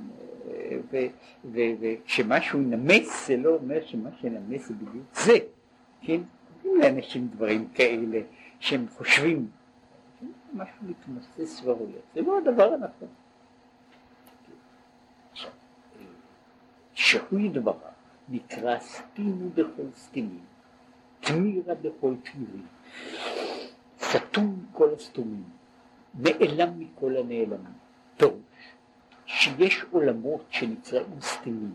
[1.52, 5.38] וכשמשהו ינמס זה לא אומר שמה שינמס זה בדיוק זה,
[6.02, 6.20] כן?
[6.62, 8.20] קוראים לאנשים דברים כאלה
[8.60, 9.48] שהם חושבים,
[10.54, 13.08] משהו מתמסס והולך, זה לא הדבר הנכון.
[16.94, 17.90] שהוא ידברה
[18.28, 20.44] נקרא סתימו בכל סתימים,
[21.20, 22.66] תמירה בכל תמירים.
[24.00, 25.44] סתום כל הסתומים,
[26.14, 27.72] נעלם מכל הנעלמים.
[28.16, 28.34] פירוש
[29.26, 31.74] שיש עולמות שנקראים סתימים,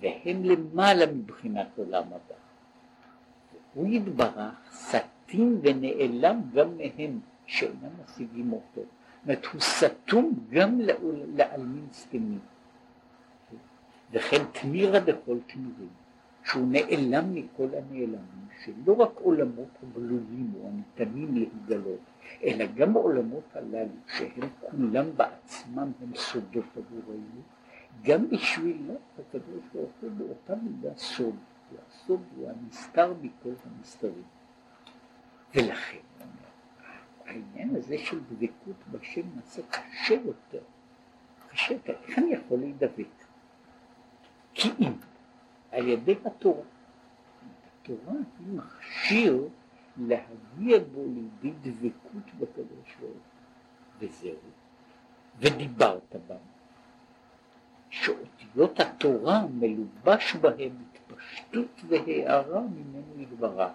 [0.00, 2.34] והם למעלה מבחינת עולם הבא.
[3.74, 8.80] הוא יתברך סתים ונעלם גם מהם שאינם משיגים אותו.
[8.80, 8.86] זאת
[9.24, 10.80] אומרת, הוא סתום גם
[11.36, 12.40] לעלמין סתימים.
[14.12, 15.88] וכן תמירה בכל תמירים.
[16.46, 22.00] שהוא נעלם מכל הנעלמים, שלא רק עולמות הגלויים או הניתנים להתגלות,
[22.42, 27.42] אלא גם העולמות הללו, שהם כולם בעצמם הם סודות עבורנו,
[28.02, 31.36] גם בשבילו הקדוש ברוך הוא באותה מידה סוד,
[31.72, 34.24] והסוד הוא הנסתר מכל המסתרים.
[35.54, 35.98] ולכן,
[37.26, 40.62] העניין הזה של דבקות בשם נעשה קשה יותר.
[41.48, 43.06] קשה יותר, איך אני יכול להידבק?
[44.54, 44.92] כי אם
[45.76, 46.62] על ידי התורה.
[47.82, 49.48] התורה היא מכשיר
[49.96, 53.16] להגיע בו לידי דבקות בקדוש ברוך
[53.98, 54.36] וזהו.
[55.38, 56.36] ודיברת בם.
[57.90, 63.72] שאותיות התורה מלובש בהם התפשטות והארה ממנו יתברך.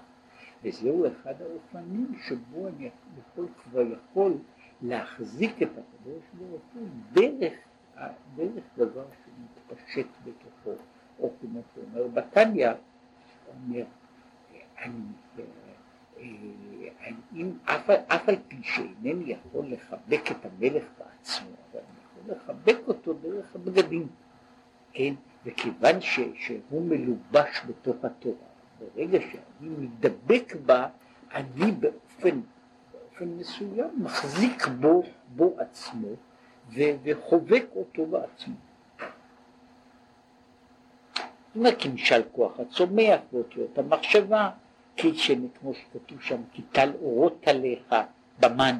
[0.63, 4.33] וזהו אחד האופנים שבו אני יכול כבר יכול
[4.81, 7.53] להחזיק את הקדוש ברוך הוא דרך,
[8.35, 10.81] דרך דבר שמתפשט בתוכו.
[11.19, 12.69] או כמו שאומר בתניא,
[13.47, 13.83] אומר,
[14.81, 15.03] אני,
[17.65, 23.13] אף, אף על פי שאינני יכול לחבק את המלך בעצמו, אבל אני יכול לחבק אותו
[23.13, 24.07] דרך הבגדים,
[24.93, 25.13] כן?
[25.45, 28.47] וכיוון ש, שהוא מלובש בתוך התורה,
[28.79, 30.87] ברגע שאני מדבק בה,
[31.33, 32.41] אני באופן,
[32.91, 35.03] באופן מסוים מחזיק בו,
[35.35, 36.07] בו עצמו
[37.03, 38.55] וחובק אותו בעצמו.
[41.55, 44.49] אומרת, כמשל כוח הצומח ואותיות המחשבה,
[44.95, 45.11] כי
[45.59, 47.95] כמו שכתוב שם, כי טל אורות עליך
[48.39, 48.75] במן,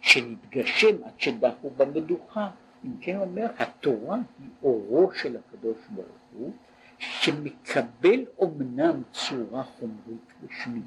[0.00, 2.50] שנתגשם עד שדחו במדוכה.
[2.84, 6.52] אם כן אומר, התורה היא אורו של הקדוש ברוך הוא,
[6.98, 10.84] שמקבל אומנם צורה חומרית ושמית,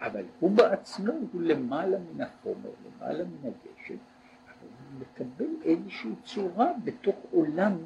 [0.00, 3.94] אבל הוא בעצמו הוא למעלה מן החומר, למעלה מן הגשם,
[4.46, 7.76] אבל הוא מקבל איזושהי צורה בתוך עולם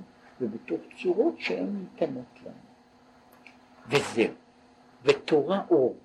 [0.41, 2.66] ובתוך צורות שהן ניתנות לנו.
[3.89, 4.35] וזהו,
[5.03, 5.97] ותורה אור,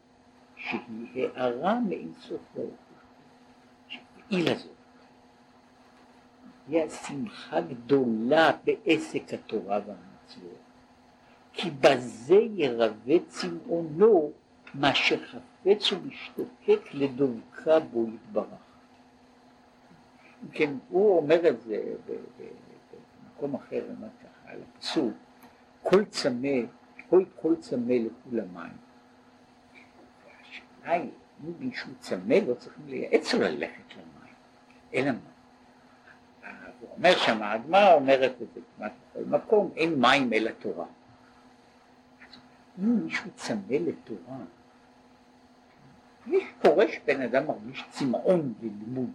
[0.55, 2.73] שהיא הערה מאין סוף ברוך
[3.87, 4.71] שהיא לזאת.
[6.67, 10.59] היא השמחה גדולה בעסק התורה והמצוות,
[11.53, 14.31] כי בזה ירווה צמאונו
[14.73, 18.45] מה שחפץ ומשתוקק לדבקה בו יתברך.
[20.51, 21.83] כן, הוא אומר את זה
[23.23, 25.13] במקום אחר, אומר ככה, על הפסוק,
[25.83, 26.57] כל צמא,
[27.11, 28.77] כל כל צמא לכול המים.
[30.41, 31.09] השאלה היא,
[31.43, 34.33] אם מישהו צמא לא צריכים לייעץ לו ללכת למים,
[34.93, 36.49] אלא מה?
[36.79, 40.85] הוא אומר שם, הגמרא אומרת את זה כמעט בכל מקום, אין מים אלא תורה.
[42.79, 44.37] אם מישהו צמא לתורה,
[46.27, 49.11] יש קורה שבן אדם מרגיש צמאון ללימוד.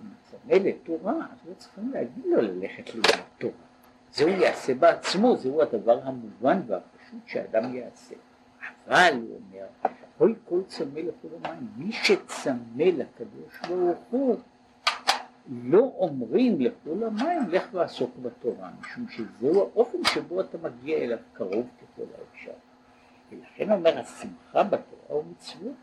[0.00, 3.68] אם הוא צמא לתורה, אז לא צריכים להגיד לו ללכת ללמוד תורה.
[4.12, 8.14] זה הוא יעשה בעצמו, זהו הדבר המובן והפשוט שאדם יעשה.
[8.86, 9.66] אבל, הוא אומר,
[10.20, 14.36] אוי כל צמא לכל המים, מי שצמא לקדוש ברוך הוא,
[15.48, 21.66] לא אומרים לכל המים לך ועסוק בתורה, משום שזהו האופן שבו אתה מגיע אליו קרוב
[21.76, 22.52] ככל האפשר.
[23.32, 25.74] ולכן אומר השמחה בתורה ומצוות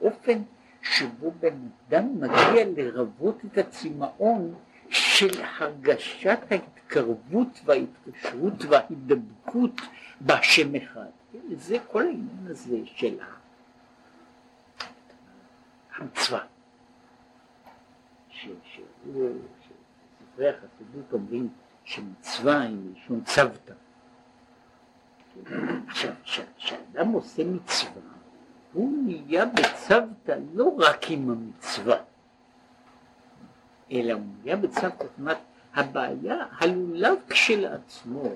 [0.00, 0.42] באופן
[0.82, 1.54] שבו בן
[1.88, 4.54] אדם מגיע לרבות את הצמאון
[5.22, 9.80] של הרגשת ההתקרבות וההתקשרות וההידבקות
[10.20, 11.10] בהשם אחד.
[11.52, 13.18] זה כל העניין הזה של
[15.96, 16.44] המצווה.
[18.30, 19.28] שספרי
[20.48, 21.48] החסידות אומרים
[21.84, 23.74] שמצווה היא מלשון צוותא.
[25.88, 26.12] עכשיו,
[26.56, 28.02] כשאדם עושה מצווה,
[28.72, 31.96] הוא נהיה בצוותא לא רק עם המצווה,
[33.92, 34.14] אלא
[34.56, 35.38] בצוותא, זאת אומרת,
[35.74, 38.34] הבעיה, הלולב כשלעצמו,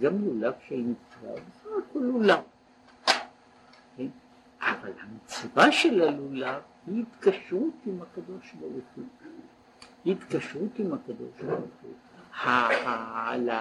[0.00, 2.40] גם לולב של מצווה, בסך הכל לולב.
[3.96, 4.06] כן?
[4.60, 9.04] אבל המצווה של הלולב היא התקשרות עם הקדוש ברוך הוא.
[10.06, 11.92] התקשרות עם הקדוש ברוך הוא.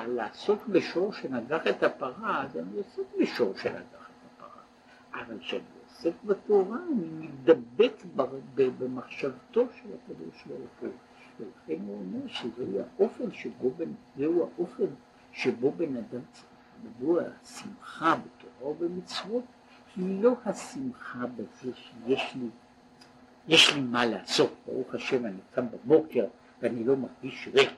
[0.08, 4.62] לעסוק בשור שנגח את הפרה, אז אני עוסק בשור שנגח את הפרה.
[5.14, 7.94] אבל כשאני עוסק בתורה, אני מתדבק
[8.56, 10.90] במחשבתו של הקדוש ברוך הוא.
[11.40, 13.72] ולכן הוא אומר שזהו האופן שבו
[14.18, 14.86] זהו האופן
[15.32, 16.46] שבו בן אדם צריך
[16.84, 19.44] מדוע השמחה בתורה ובמצוות
[19.96, 22.50] היא לא השמחה בזה שיש לי
[23.48, 26.26] יש לי מה לעשות, ברוך השם אני קם בבוקר
[26.62, 27.74] ואני לא מרגיש ריק,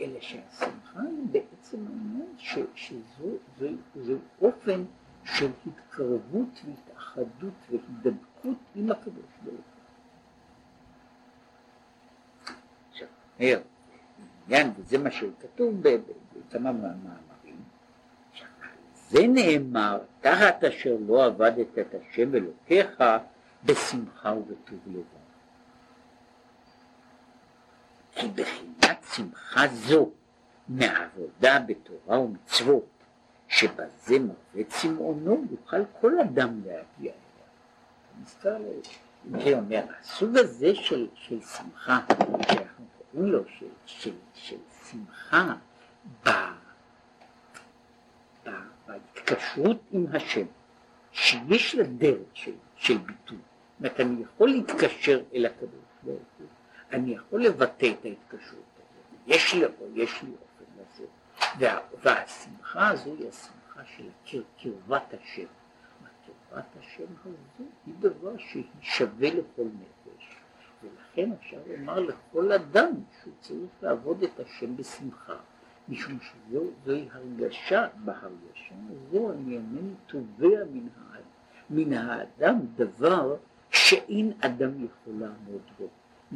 [0.00, 4.84] אלא שהשמחה היא בעצם העניין שזה אופן
[5.24, 9.75] של התקרבות והתאחדות והידבקות עם הקדוש ברוך
[13.38, 17.62] עניין, וזה מה שכתוב בכמה מאמרים,
[19.08, 23.04] זה נאמר, תחת אשר לא עבדת את השם אלוקיך
[23.64, 25.26] בשמחה ובטוב לבב.
[28.12, 30.10] כי בחינת שמחה זו
[30.68, 32.86] מעבודה בתורה ומצוות,
[33.48, 37.12] שבזה מרווה צמאונו, יוכל כל אדם להגיע אליה.
[39.26, 42.00] אם כן אומר, הסוג הזה של, של שמחה,
[43.22, 44.56] לו של, של, של
[44.90, 45.54] שמחה
[46.24, 46.28] ב,
[48.44, 48.50] ב,
[48.86, 50.46] בהתקשרות עם השם,
[51.12, 53.38] שיש לה דרך של, של ביטוי.
[53.38, 56.46] זאת אומרת, אני יכול להתקשר אל הקדוש ברוך הוא,
[56.92, 59.64] אני יכול לבטא את ההתקשרות הזאת, יש לי,
[59.94, 61.04] יש לי אופן לזה,
[61.58, 65.46] וה, והשמחה הזו היא השמחה של קר, קרבת השם.
[66.50, 70.35] קרבת השם הזו היא דבר שהיא שווה לכל נפש,
[70.86, 72.90] ולכן אפשר לומר לכל אדם
[73.22, 75.36] שהוא צריך לעבוד את השם בשמחה,
[75.88, 80.88] משום שזוהי הרגשה, בהרגשה הזו אני אינני תובע מן,
[81.70, 83.36] מן האדם דבר
[83.70, 85.88] שאין אדם יכול לעמוד בו.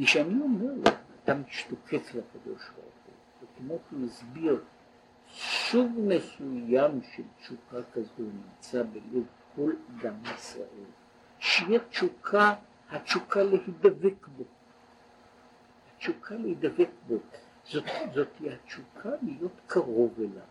[0.03, 0.93] כשאני אומר לו,
[1.25, 2.95] אתה משתוקק לקדוש ברוך
[3.41, 4.61] הוא, כמו שהוא הסביר,
[5.33, 9.25] סוג מסוים של תשוקה כזו נמצא בלב
[9.57, 10.91] כל אדם ישראל,
[11.39, 12.55] שיהיה תשוקה,
[12.91, 14.45] התשוקה להידבק בו,
[15.95, 17.15] התשוקה להידבק בו,
[17.65, 17.85] זאת,
[18.15, 20.43] זאת היא התשוקה להיות קרוב אליו.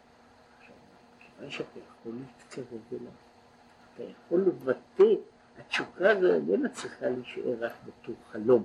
[1.19, 3.11] כיוון שאתה יכול להתקרב אליו,
[3.93, 5.03] אתה יכול לבטא,
[5.59, 8.63] התשוקה הזו איננה צריכה להישאר רק בתור חלום,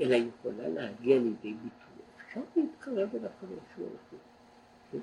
[0.00, 2.04] אלא יכולה להגיע לידי ביטוי.
[2.26, 5.00] אפשר להתקרב אל הקדוש ברוך הוא.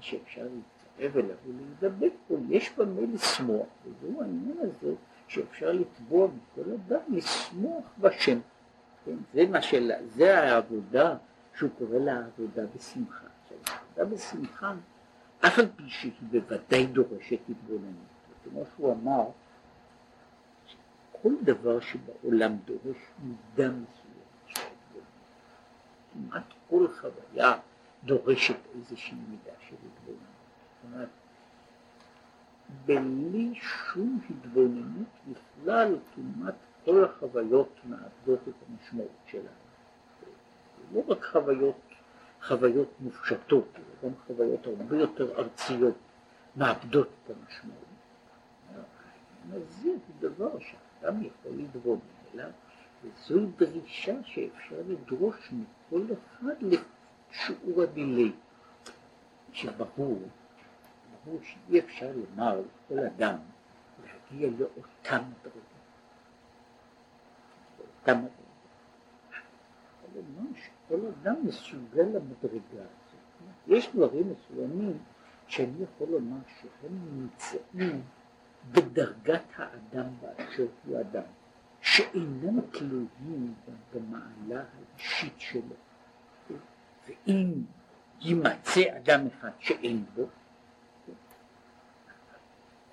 [0.00, 4.94] שאפשר להתקרב אליו ולהידבק בו, יש במה לשמוח, וזהו העניין הזה
[5.28, 8.38] שאפשר לתבוע מכל אדם לשמוח בשם.
[9.04, 9.16] כן?
[9.34, 9.92] זה מה של...
[10.16, 11.16] זה העבודה
[11.54, 13.24] שהוא קורא לה עבודה בשמחה.
[13.96, 14.74] עבודה בשמחה,
[15.46, 18.18] אף על פי שהיא בוודאי דורשת התבוננות.
[18.44, 19.24] כמו שהוא אמר,
[21.22, 24.68] כל דבר שבעולם דורש מידה מסוימת
[26.12, 27.58] כמעט כל חוויה
[28.04, 31.08] דורשת איזושהי מידה של התבוננות.
[32.86, 36.54] בלי שום התבוננות בכלל כמעט
[36.84, 39.44] כל החוויות מאבדות את המשמעות שלהן.
[40.92, 41.80] לא רק חוויות,
[42.42, 45.94] חוויות מופשטות, אלא גם חוויות הרבה יותר ארציות
[46.56, 47.88] מאבדות את המשמעות.
[49.68, 49.90] זה
[50.20, 52.00] דבר שאדם יכול להתבונן
[52.34, 52.50] אליו,
[53.04, 58.32] וזוהי דרישה שאפשר לדרוש מכל אחד לשיעור הדילי,
[59.52, 60.22] שברור,
[61.24, 63.36] ברור שאי אפשר לומר לכל אדם
[64.04, 65.78] להגיע לאותה מדרגה,
[67.78, 68.38] לאותה מדרגה.
[70.12, 73.18] אבל לומר שכל אדם מסוגל למדרגה הזאת.
[73.66, 74.98] יש דברים מסוימים
[75.46, 78.02] שאני יכול לומר שהם נמצאים
[78.72, 81.22] בדרגת האדם באשר הוא אדם,
[81.80, 83.54] שאינם תלויים
[83.94, 85.74] במעלה האישית שלו.
[87.06, 87.52] ואם
[88.20, 90.26] יימצא אדם אחד שאין בו,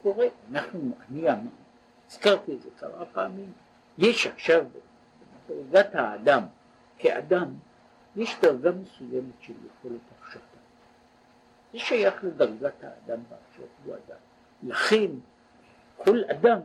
[0.06, 0.80] קורה, אנחנו,
[1.10, 1.50] אני אמר,
[2.08, 3.52] הזכרתי את זה כמה פעמים,
[3.98, 4.66] יש עכשיו
[5.50, 6.44] בדרגת האדם
[6.98, 7.54] כאדם,
[8.16, 10.58] יש דרגה מסוימת של יכולת הפשטה.
[11.74, 14.18] זה שייך לדרגת האדם באשר הוא אדם.
[14.64, 15.12] לכן
[15.98, 16.60] כל אדם,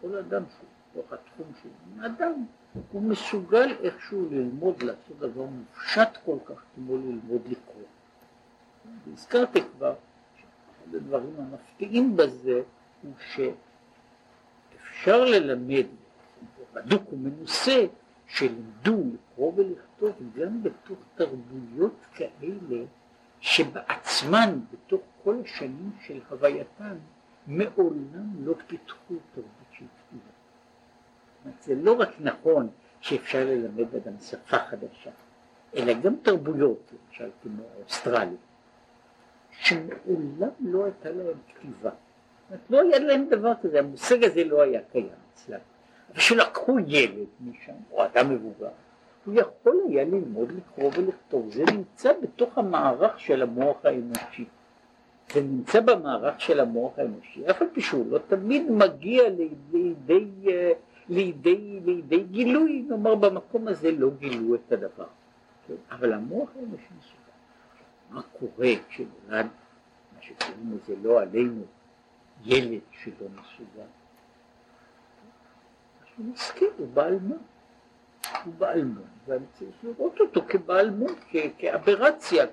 [0.00, 2.44] כל אדם שהוא בתוך התחום של אדם,
[2.92, 7.82] הוא מסוגל איכשהו ללמוד לעשות דבר מופשט כל כך כמו ללמוד לקרוא.
[9.06, 9.94] והזכרתי כבר
[10.86, 12.62] שאחד הדברים המפתיעים בזה
[13.02, 13.12] הוא
[14.74, 15.86] שאפשר ללמד,
[16.72, 17.86] בדוק ומנוסה,
[18.28, 22.84] שלימדו לקרוא ולכתוב גם בתוך תרבויות כאלה
[23.40, 26.96] שבעצמן, בתוך כל השנים של הווייתן,
[27.46, 30.30] מעולם לא פיתחו תרבות של כתיבה.
[31.60, 32.68] זה לא רק נכון
[33.00, 35.10] שאפשר ללמד אדם שפה חדשה,
[35.76, 38.38] אלא גם תרבויות, למשל כמו האוסטרליה,
[39.60, 41.90] שמעולם לא הייתה להם כתיבה.
[42.70, 45.58] לא היה להם דבר כזה, המושג הזה לא היה קיים אצלם.
[46.14, 48.68] כשלקחו ילד משם, או אדם מבוגר,
[49.24, 54.44] הוא יכול היה ללמוד לקרוא ולכתוב, זה נמצא בתוך המערך של המוח האנושי.
[55.32, 60.74] זה נמצא במערך של המוח האנושי, אף על פי שהוא לא תמיד מגיע לידי, לידי,
[61.08, 65.06] לידי, לידי גילוי, נאמר במקום הזה לא גילו את הדבר?
[65.90, 67.16] אבל המוח האנושי.
[68.10, 69.46] מה קורה כשנולד,
[70.12, 71.62] מה שקוראים לזה לא עלינו,
[72.44, 73.86] ילד שלא מסוגל?
[76.16, 77.34] הוא מסכים, הוא בעל מה?
[78.44, 81.14] הוא בעל מון, ואני צריך לראות אותו כבעל מון,
[81.58, 82.46] כאברציה,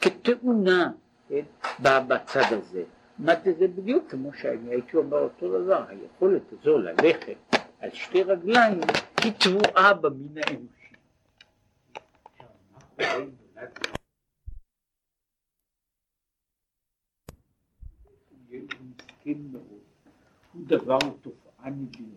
[0.00, 0.90] כתאונה.
[1.28, 1.42] כן,
[1.82, 2.84] בצד הזה.
[3.20, 7.36] אמרתי זה בדיוק כמו שאני הייתי אומר אותו דבר, היכולת הזו ללכת
[7.80, 8.80] על שתי רגליים
[9.22, 10.78] היא תבואה במין האנושי.
[20.52, 22.08] הוא דבר, הוא תופעה נדירה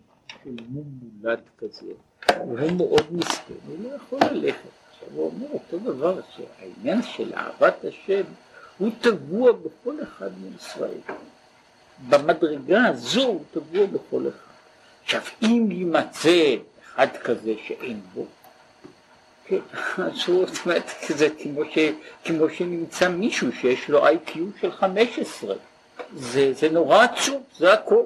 [0.44, 1.92] של מום מולד כזה,
[2.28, 4.68] והוא מאוד מסכן, הוא לא יכול ללכת.
[4.90, 8.22] עכשיו הוא אומר אותו דבר, שהעניין של אהבת השם
[8.78, 10.98] הוא טבוע בכל אחד מישראל.
[12.08, 14.52] במדרגה הזו הוא טבוע בכל אחד.
[15.04, 18.26] עכשיו אם יימצא אחד כזה שאין בו,
[19.48, 19.60] הוא,
[20.46, 21.28] זאת אומרת, זה
[22.24, 25.54] כמו שנמצא מישהו שיש לו איי-קיו של 15,
[26.16, 28.02] זה, זה נורא עצוב, זה הכל,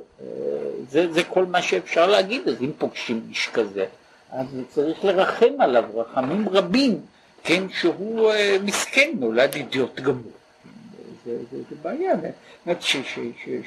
[0.90, 3.86] זה, זה כל מה שאפשר להגיד, אז אם פוגשים איש כזה,
[4.32, 7.00] אז צריך לרחם עליו רחמים רבים,
[7.44, 10.32] כן, שהוא uh, מסכן, נולד אידיוט גמור.
[11.24, 12.14] זה, זה, זה בעיה,
[12.66, 12.76] זאת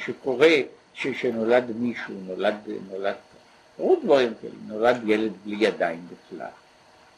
[0.05, 0.55] שקורה
[0.93, 2.55] שנולד מישהו, נולד,
[2.91, 3.15] נולד,
[3.78, 6.45] עוד דברים כאלה, נולד ילד בלי ידיים בכלל,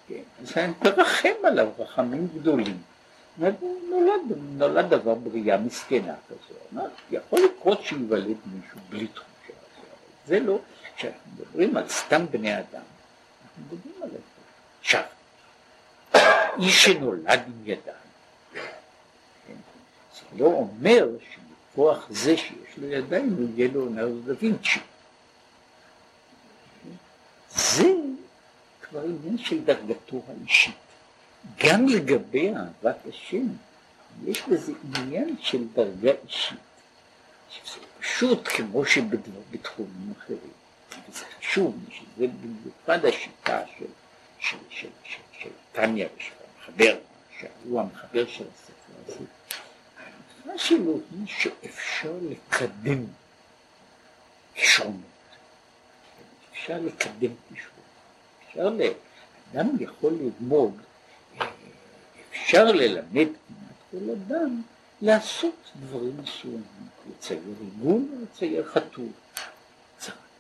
[0.08, 2.78] כן, אז מרחם עליו רחמים גדולים,
[3.38, 4.22] נולד,
[4.58, 9.54] נולד דבר בריאה מסכנה כזו, יכול לקרות שייוולד מישהו בלי תחושה,
[10.28, 10.60] זה לא,
[10.96, 14.42] כשאנחנו מדברים על סתם בני אדם, אנחנו מדברים על איפה.
[14.80, 15.04] עכשיו,
[16.60, 17.96] איש שנולד עם ידיים,
[18.54, 19.56] כן,
[20.14, 23.90] זה לא אומר שמכוח זה שיש לו ידיים הוא יהיה לו
[24.26, 24.80] דה וינצ'י.
[27.50, 27.94] זה
[28.82, 30.91] כבר עניין של דרגתו האישית.
[31.64, 33.48] גם לגבי אהבת השם,
[34.26, 36.58] יש בזה עניין של דרגה אישית,
[37.50, 40.52] שזה פשוט כמו שבתחומים אחרים,
[41.10, 43.86] וזה חשוב, שזה במיוחד השיטה של,
[44.40, 46.98] של, של, של, של טניה ושל המחבר,
[47.40, 49.26] שהוא המחבר של הספר הזה,
[49.98, 53.04] ההנחה שלו היא שאפשר לקדם
[54.56, 55.02] כישרונות,
[56.54, 57.82] אפשר לקדם כישרונות,
[58.50, 58.70] אפשר,
[59.54, 60.82] אדם יכול ללמוד
[62.52, 64.62] אפשר ללמד כמעט כל אדם
[65.02, 66.62] לעשות דברים מסוימים,
[67.10, 69.08] לצייר ריגול או לצייר חתול.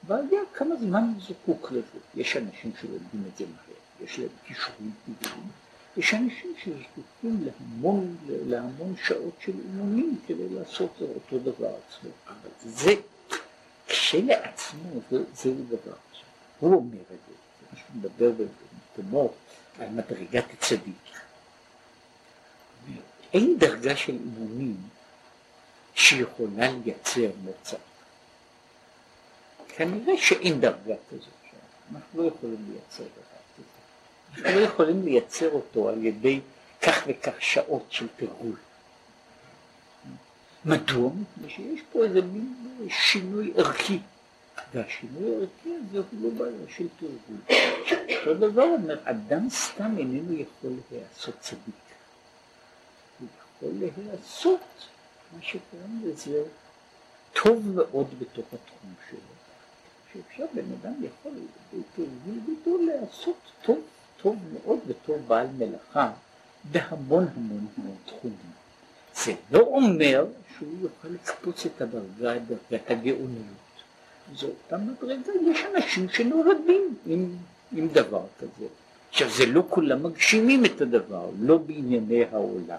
[0.07, 1.99] והיה כמה זמן זקוק לזה.
[2.15, 5.47] יש אנשים שלומדים את זה מהר, יש להם כישורים טבעיים,
[5.97, 12.09] יש אנשים שזקוקים להמון, להמון שעות של אימונים כדי לעשות אותו דבר עצמו.
[12.27, 12.93] אבל זה,
[13.87, 15.97] כשלעצמו, זה, זהו דבר.
[16.59, 18.31] הוא אומר את זה, זה מה שהוא מדבר
[18.97, 19.33] במקומו
[19.79, 21.21] על מדרגת הצדיק.
[23.33, 24.75] אין דרגה של אימונים
[25.95, 27.77] שיכולה לייצר מוצא.
[29.75, 31.41] כנראה שאין דרגה כזאת,
[31.95, 34.43] אנחנו לא יכולים לייצר דבר כזה.
[34.45, 36.39] אנחנו לא יכולים לייצר אותו על ידי
[36.81, 38.55] כך וכך שעות של תרגול.
[40.65, 41.09] מדוע?
[41.09, 42.55] מפני שיש פה איזה מין
[42.89, 43.99] שינוי ערכי,
[44.73, 47.57] והשינוי הערכי הזה הוא לא בעיה של תרגול.
[48.27, 51.90] אותו דבר אומר, אדם סתם איננו יכול לעשות צדיק.
[53.61, 54.59] יכול להיעשות
[55.35, 56.43] מה שקוראים לזה
[57.43, 59.19] טוב מאוד בתוך התחום שלו.
[60.13, 61.31] שאפשר, בן אדם יכול
[61.69, 63.79] בתרגול גדול לעשות טוב,
[64.21, 66.11] טוב מאוד בתור בעל מלאכה
[66.71, 68.37] בהמון המון המון תחומים.
[69.15, 70.25] זה לא אומר
[70.57, 73.61] שהוא יוכל לקפוץ את הדרגה, את דרגת הגאוניות.
[74.35, 77.35] זו אותה מדרגה, יש אנשים שנולדים עם,
[77.71, 78.67] עם דבר כזה.
[79.09, 82.77] עכשיו זה לא כולם מגשימים את הדבר, לא בענייני העולם,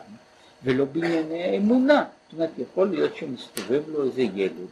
[0.65, 2.05] ולא בענייני האמונה.
[2.25, 4.67] זאת אומרת, יכול להיות שמסתובב לו איזה ילד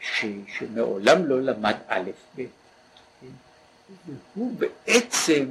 [0.00, 0.24] ש,
[0.58, 2.42] שמעולם לא למד א' ב',
[3.20, 3.26] כן?
[4.36, 5.46] והוא בעצם,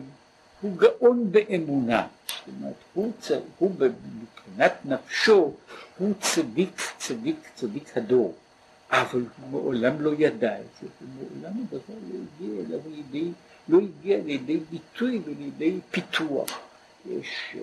[0.61, 2.07] הוא גאון באמונה.
[2.27, 3.31] זאת אומרת, הוא, צ...
[3.57, 5.53] הוא מבחינת נפשו,
[5.97, 8.33] הוא צדיק, צדיק, צדיק הדור.
[8.91, 13.31] אבל הוא מעולם לא ידע את זה, ומעולם הדבר לא הגיע אליו לידי,
[13.69, 16.49] לא הגיע לידי ביטוי ולידי פיתוח.
[17.09, 17.55] יש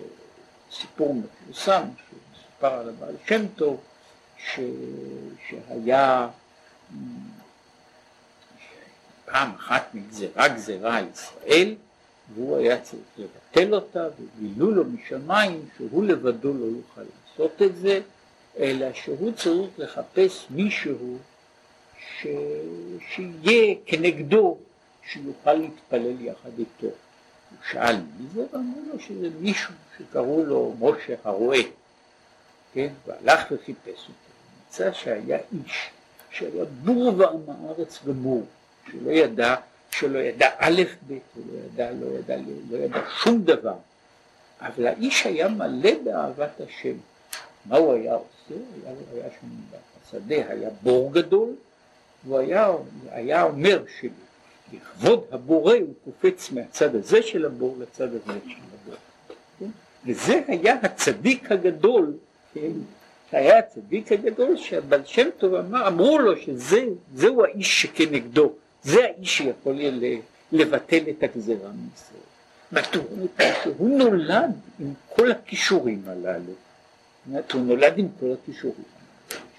[0.81, 3.81] סיפור מפורסם שסופר על הבעל שם טוב,
[4.39, 4.61] ש...
[5.49, 6.29] שהיה
[9.25, 11.75] פעם אחת נגזרה גזרה על ישראל
[12.35, 18.01] והוא היה צריך לבטל אותה וגילו לו משמיים שהוא לבדו לא יוכל לעשות את זה
[18.59, 21.19] אלא שהוא צריך לחפש מישהו
[22.19, 22.27] ש...
[23.15, 24.59] שיהיה כנגדו
[25.13, 26.95] שיוכל להתפלל יחד איתו
[27.71, 28.45] שאל מי זה?
[28.53, 31.61] ואמרו לו שזה מישהו שקראו לו משה הרועה,
[32.75, 32.89] כן?
[33.07, 34.13] והלך וחיפש אותו.
[34.69, 35.91] מצא שהיה איש
[36.31, 38.47] שהיה בור ועם הארץ גמור,
[38.91, 39.55] שלא ידע,
[39.91, 42.37] שלא ידע א' ב', הוא לא ידע, לא ידע,
[42.71, 43.77] לא ידע שום דבר.
[44.61, 46.95] אבל האיש היה מלא באהבת השם.
[47.67, 48.61] מה הוא היה עושה?
[48.85, 49.47] היה, היה שם
[50.07, 51.51] בשדה, היה בור גדול,
[52.25, 52.69] והוא היה,
[53.11, 53.85] היה אומר.
[54.73, 58.95] לכבוד הבורא הוא קופץ מהצד הזה של הבור לצד הזה של הבור.
[60.07, 62.13] וזה היה הצדיק הגדול,
[62.55, 62.71] כן?
[63.33, 68.53] היה הצדיק הגדול שהבעל שם טוב אמר, אמרו לו שזהו האיש שכנגדו,
[68.83, 69.77] זה האיש שיכול
[70.53, 72.23] לבטל את הגזירה מישראל.
[73.63, 76.53] שהוא נולד עם כל הכישורים הללו.
[77.53, 78.85] הוא נולד עם כל הכישורים.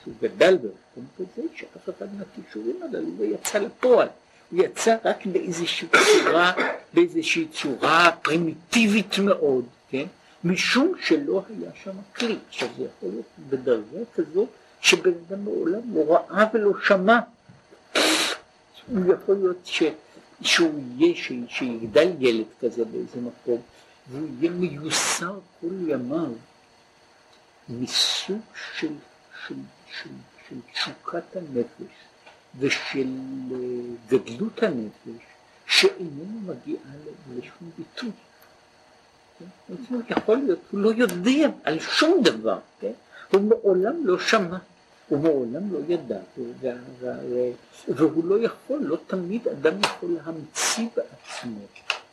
[0.04, 4.08] שהוא גדל במקום כזה שאף אחד מהכישורים הללו לא יצא לפועל.
[4.52, 6.54] הוא יצא רק באיזושהי צורה,
[6.94, 10.06] באיזושהי צורה פרימיטיבית מאוד, כן?
[10.44, 12.38] משום שלא היה שם כלי.
[12.50, 14.48] עכשיו זה יכול להיות בדרגה כזו
[14.82, 17.20] שבן אדם מעולם לא ראה ולא שמע.
[18.88, 19.84] הוא יכול להיות ש,
[20.42, 23.62] שהוא יהיה, ש, שיגדל ילד כזה באיזה מקום,
[24.12, 26.32] והוא יהיה מיוסר כל ימיו
[27.70, 28.42] מסוג
[28.80, 28.88] של,
[29.48, 29.56] של,
[30.02, 30.10] של,
[30.50, 31.94] של תשוקת הנפש.
[32.60, 33.08] ושל
[33.52, 33.58] אה,
[34.10, 35.24] גדלות הנפש
[35.66, 36.84] שאיננו מגיעה
[37.36, 38.12] לשום ביטוי.
[39.40, 39.46] כן?
[40.10, 42.92] יכול להיות, הוא לא יודע על שום דבר, כן?
[43.32, 44.58] הוא מעולם לא שמע,
[45.08, 46.20] הוא מעולם לא ידע,
[47.88, 51.60] והוא לא יכול, לא תמיד אדם יכול להמציא בעצמו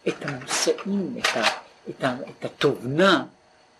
[0.08, 1.42] את המושאים, את, ה,
[1.90, 3.24] את, ה, את התובנה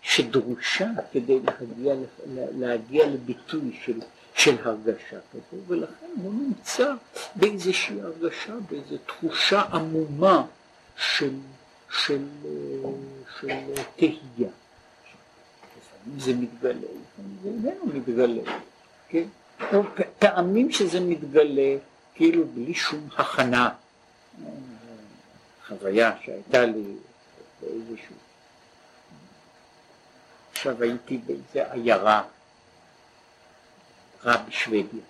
[0.01, 1.95] שדרושה כדי להגיע,
[2.57, 3.99] להגיע לביטוי של,
[4.43, 6.93] של הרגשה כזו, ולכן הוא נמצא
[7.35, 10.45] באיזושהי הרגשה, באיזו תחושה עמומה
[10.97, 11.33] של,
[11.91, 12.25] של,
[13.39, 13.47] של
[13.95, 14.49] תהייה.
[15.77, 18.53] לפעמים זה מתגלה, לפעמים זה איננו מתגלה,
[19.09, 19.23] כן?
[20.19, 21.77] פעמים שזה מתגלה
[22.15, 23.69] כאילו בלי שום הכנה,
[25.67, 26.83] חוויה שהייתה לי
[27.61, 28.15] באיזשהו
[30.51, 32.23] עכשיו הייתי באיזה עיירה
[34.25, 35.01] רע בשוודיה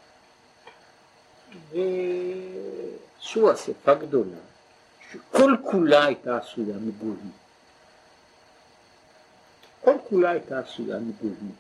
[1.72, 4.38] ועשו אספה גדולה
[5.12, 7.32] שכל כולה הייתה עשויה מגורים.
[9.82, 11.52] כל כולה הייתה עשויה מגורים.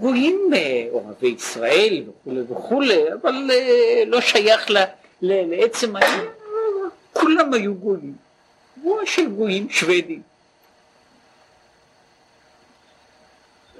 [0.00, 4.76] גויים אה, אוהבי ישראל וכולי וכולי, אבל אה, לא שייך ל,
[5.22, 6.28] ל, לעצם העניין,
[7.12, 8.14] כולם היו גויים.
[8.82, 10.22] גויה של גויים שוודים.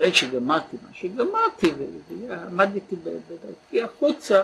[0.07, 1.73] אחרי שגמרתי מה שגמרתי
[2.29, 4.43] ועמדתי בדרכי החוצה,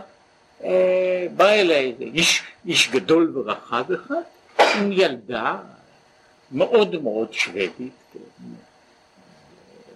[0.64, 4.22] אה, בא אליי איש, איש גדול ורחב אחד
[4.58, 5.58] עם ילדה
[6.52, 8.18] מאוד מאוד שוודית, כן,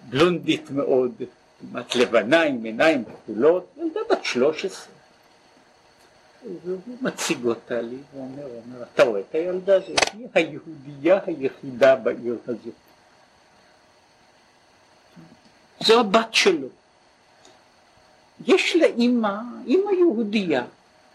[0.09, 1.11] בלונדית מאוד,
[1.59, 4.93] כמעט לבנה עם עיניים כחולות, ילדה בת שלוש עשרה.
[6.63, 9.99] והוא מציג אותה לי ואומר, אומר, אתה רואה את הילדה הזאת?
[10.13, 12.86] היא היהודייה היחידה בעיר הזאת.
[15.79, 16.67] זו הבת שלו.
[18.45, 19.33] יש לה אימא,
[19.67, 20.63] אימא יהודייה.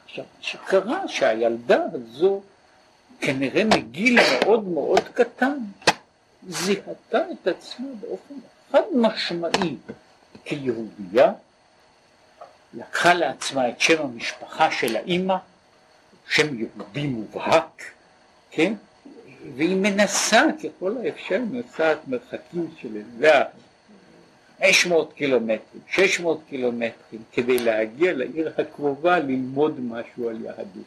[0.05, 2.41] עכשיו, שקרה שהילדה הזו
[3.21, 5.59] כנראה מגיל מאוד מאוד קטן
[6.49, 8.35] זיהתה את עצמה באופן
[8.73, 9.77] חד משמעי
[10.45, 11.33] כיהודייה,
[12.75, 15.37] לקחה לעצמה את שם המשפחה של האימא,
[16.29, 17.83] שם יהודי מובהק,
[18.51, 18.75] כן?
[19.57, 23.31] והיא מנסה ככל האפשר, נוסעת מרחקים של איזה
[24.63, 30.85] 500 קילומטרים, 600 קילומטרים, כדי להגיע לעיר הקרובה ללמוד משהו על יהדות.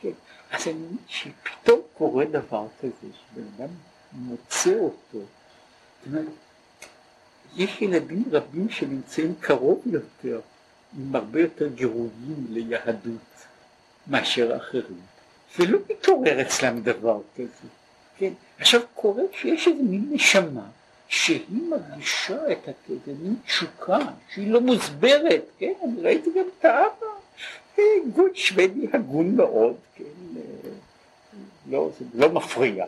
[0.00, 0.10] כן.
[0.50, 3.68] אז אני שפתאום קורה דבר כזה, שבן אדם
[4.12, 4.94] מוצא אותו.
[5.12, 5.26] זאת
[6.06, 6.26] אומרת,
[7.56, 10.40] יש ילדים רבים שנמצאים קרוב יותר,
[10.98, 13.46] עם הרבה יותר גירויים ליהדות
[14.06, 15.00] מאשר אחרים,
[15.58, 17.68] ולא מתעורר אצלם דבר כזה.
[18.18, 18.32] כן?
[18.58, 20.66] עכשיו קורה שיש איזה מין נשמה
[21.08, 22.68] שהיא מרגישה את
[23.06, 23.98] מין תשוקה
[24.34, 27.06] שהיא לא מוסברת, כן, אני ראיתי גם את האבא,
[28.12, 30.04] גוד שוודי הגון מאוד, כן,
[31.70, 32.86] לא, זה לא מפריע,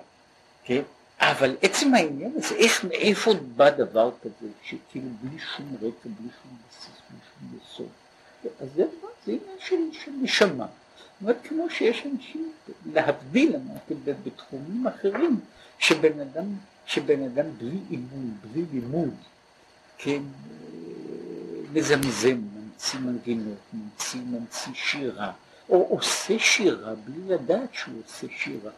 [0.64, 0.82] כן,
[1.20, 6.56] אבל עצם העניין הזה, איך, מאיפה בא דבר כזה, שכאילו בלי שום רקע, בלי שום
[6.68, 7.88] בסיס, בלי שום יסוד,
[8.60, 12.52] אז זה דבר, זה עניין של, של נשמה, זאת אומרת, כמו שיש אנשים,
[12.92, 15.40] להבדיל, אמרתי, בתחומים אחרים,
[15.78, 16.44] שבן אדם
[16.88, 19.14] שבן אדם בלי אימון, בלי לימוד,
[19.98, 20.22] כן,
[21.72, 25.32] מזמזם, ממציא מנגינות, ממציא, ממציא שירה,
[25.68, 28.70] או עושה שירה בלי לדעת שהוא עושה שירה.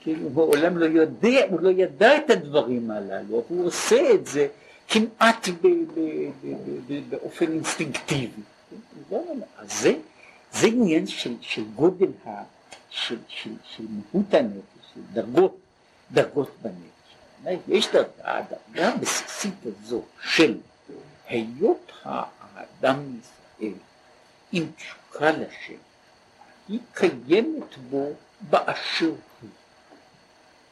[0.00, 4.48] כן, הוא מעולם לא יודע, הוא לא ידע את הדברים הללו, הוא עושה את זה
[4.88, 6.00] כמעט ב, ב,
[6.86, 8.42] ב, באופן אינסטינקטיבי.
[9.10, 9.16] כן?
[9.68, 9.94] זה,
[10.52, 12.30] זה עניין של, של גודל, ה,
[12.90, 15.56] של, של, של מהות הנפש, של דרגות,
[16.12, 16.93] דרגות בנפש.
[17.68, 20.58] יש דרגה, הדרגה הבסיסית הזו של
[21.28, 23.72] היות האדם ישראל
[24.52, 25.78] עם תשוקה לשם,
[26.68, 29.50] היא קיימת בו באשר הוא,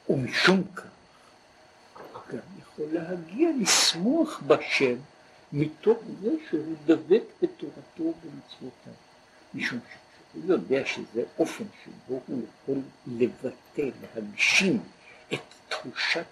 [0.08, 4.96] ומשום כך גם יכול להגיע לשמוח בשם
[5.52, 8.92] מתוך זה שהוא דבק בתורתו ובמצוותיו,
[9.54, 9.78] משום
[10.32, 14.82] שהוא יודע שזה אופן שבו הוא יכול לבטא, להגשים
[15.32, 16.24] את תחושת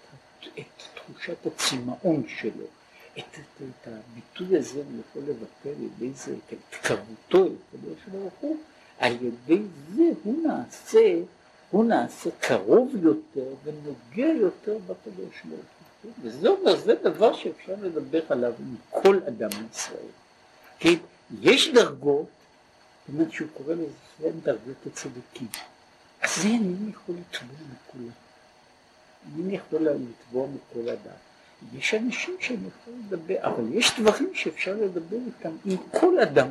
[0.59, 2.65] את תחושת הצמאון שלו,
[3.19, 8.33] את, את, את הביטוי הזה הוא יכול לבטא על ידי זה, את התקרבותו אל ברוך
[8.39, 8.57] הוא,
[8.99, 9.61] על ידי
[9.95, 11.15] זה הוא נעשה,
[11.71, 15.65] הוא נעשה קרוב יותר ונוגע יותר בקדוש ברוך
[16.03, 16.11] הוא.
[16.21, 20.11] וזה אומר, זה דבר שאפשר לדבר עליו עם כל אדם בישראל.
[20.79, 20.95] כן,
[21.41, 25.47] יש דרגות, זאת אומרת שהוא קורא לזה דרגות הצדיקים.
[26.21, 28.30] אז זה אני יכול לתבוע מכולם.
[29.25, 31.15] אני יכול לתבוע מכל אדם.
[31.73, 36.47] יש אנשים שאני יכול לדבר, אבל יש דברים שאפשר לדבר איתם עם כל אדם.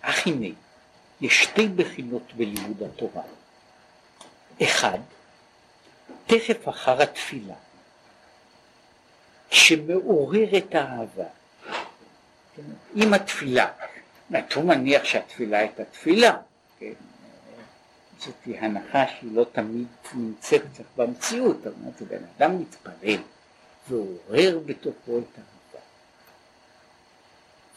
[0.00, 0.46] אך הנה,
[1.20, 3.22] יש שתי בחינות בלימוד התורה.
[4.62, 4.98] אחד,
[6.26, 7.54] תכף אחר התפילה,
[9.50, 11.24] שמעוררת אהבה.
[12.94, 13.68] עם התפילה,
[14.30, 16.36] הוא מניח שהתפילה הייתה תפילה,
[16.78, 16.92] כן?
[18.18, 23.20] זאת הנחה שהיא לא תמיד נמצאת קצת במציאות, זאת אומרת, בן אדם מתפלל
[23.88, 25.84] ועורר בתוכו את האהבה.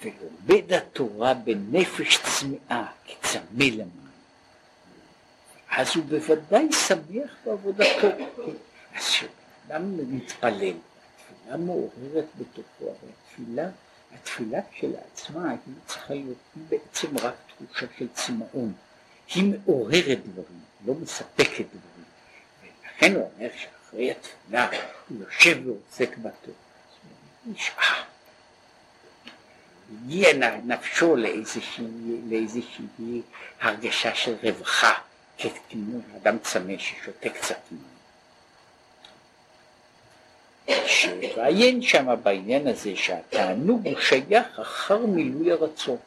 [0.04, 4.08] ולומד התורה בנפש צמאה, כצמא למים.
[5.70, 8.08] אז הוא בוודאי שמח בעבודתו.
[8.96, 10.74] אז כשאדם מתפלל,
[11.18, 13.70] התפילה מעוררת בתוכו, הרי התפילה,
[14.14, 18.74] התפילה כשלעצמה היא צריכה להיות בעצם רק תחושה של צמאון.
[19.36, 22.06] היא מעוררת דברים, לא מספקת דברים.
[22.62, 24.70] ולכן הוא אומר שאחרי התפילה
[25.10, 26.58] הוא יושב ועוסק בתורה.
[27.46, 28.04] נשאר.
[29.92, 30.28] הגיע
[30.64, 31.86] נפשו לאיזושהי,
[32.30, 33.22] לאיזושהי
[33.62, 34.94] הרגשה של רווחה,
[35.70, 37.97] כמו אדם צמא ששותה קצת מים.
[40.86, 45.98] שראיין שם בעניין הזה שהתענוג הוא שייך אחר מילוי הרצון.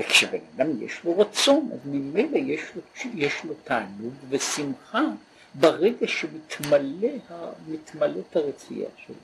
[0.00, 2.60] וכשבן אדם יש לו רצון, אז ממילא יש
[3.14, 5.02] יש לו תענוג ושמחה
[5.54, 7.22] ברגע שמתמלאת
[8.36, 9.14] הרצייה שלו.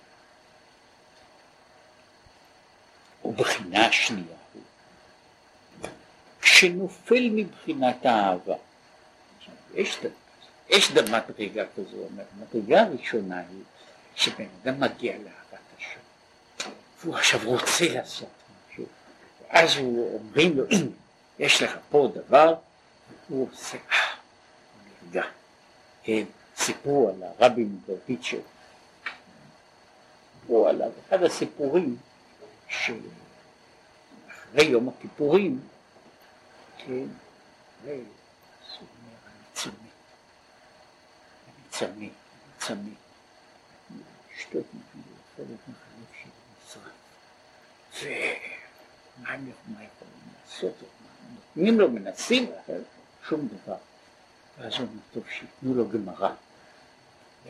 [3.25, 4.63] ובחינה השנייה הוא,
[6.41, 8.55] כשנופל מבחינת האהבה,
[9.75, 9.99] יש,
[10.69, 11.97] יש מדרגה כזו,
[12.39, 13.63] המדרגה הראשונה היא
[14.17, 16.01] שבן אדם מגיע לאהבת השם,
[17.01, 18.29] והוא עכשיו רוצה לעשות
[19.49, 20.65] אז הוא אומרים לו,
[21.39, 22.55] יש לך פה דבר,
[23.29, 24.15] הוא עושה, אה,
[24.75, 25.25] הוא נרגע.
[26.57, 28.41] סיפרו על הרבי מברדיצ'ב,
[30.41, 31.97] סיפרו עליו, אחד הסיפורים
[32.69, 33.05] שאחרי
[34.65, 35.61] יום הכיפורים,
[36.79, 37.07] כן,
[37.85, 39.71] ועשו אומר, אני צמא,
[41.83, 42.11] אני
[42.59, 43.06] צמא,
[44.53, 46.29] צמא, לשתות מחלף, מחלף של
[46.67, 46.93] נשרף.
[49.23, 49.89] מה הם יכולים
[50.45, 50.75] לעשות?
[51.57, 52.51] נותנים לו, מנסים,
[53.29, 53.77] שום דבר.
[54.59, 56.31] ואז הוא אומר, טוב, שייתנו לו גמרא.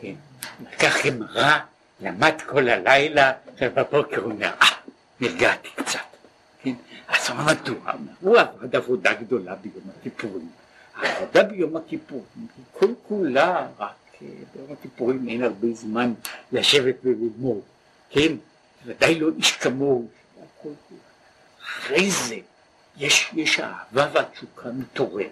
[0.01, 0.13] כן,
[0.61, 1.59] לקח גמרא,
[1.99, 4.67] למד כל הלילה, ובבוקר הוא אומר, אה,
[5.19, 5.99] נרגעתי קצת.
[6.61, 6.73] כן,
[7.07, 7.91] אז הוא מדוע?
[8.21, 10.49] הוא עבד עבודה גדולה ביום הכיפורים.
[10.95, 16.13] העבודה ביום הכיפורים, כל כולה רק ביום הכיפורים אין הרבה זמן
[16.51, 17.61] לשבת וללמוד,
[18.09, 18.33] כן?
[18.85, 20.07] ודאי לא איש כמוהו.
[21.61, 22.35] אחרי זה
[22.97, 25.29] יש, יש אהבה והתשוקה מתעוררת,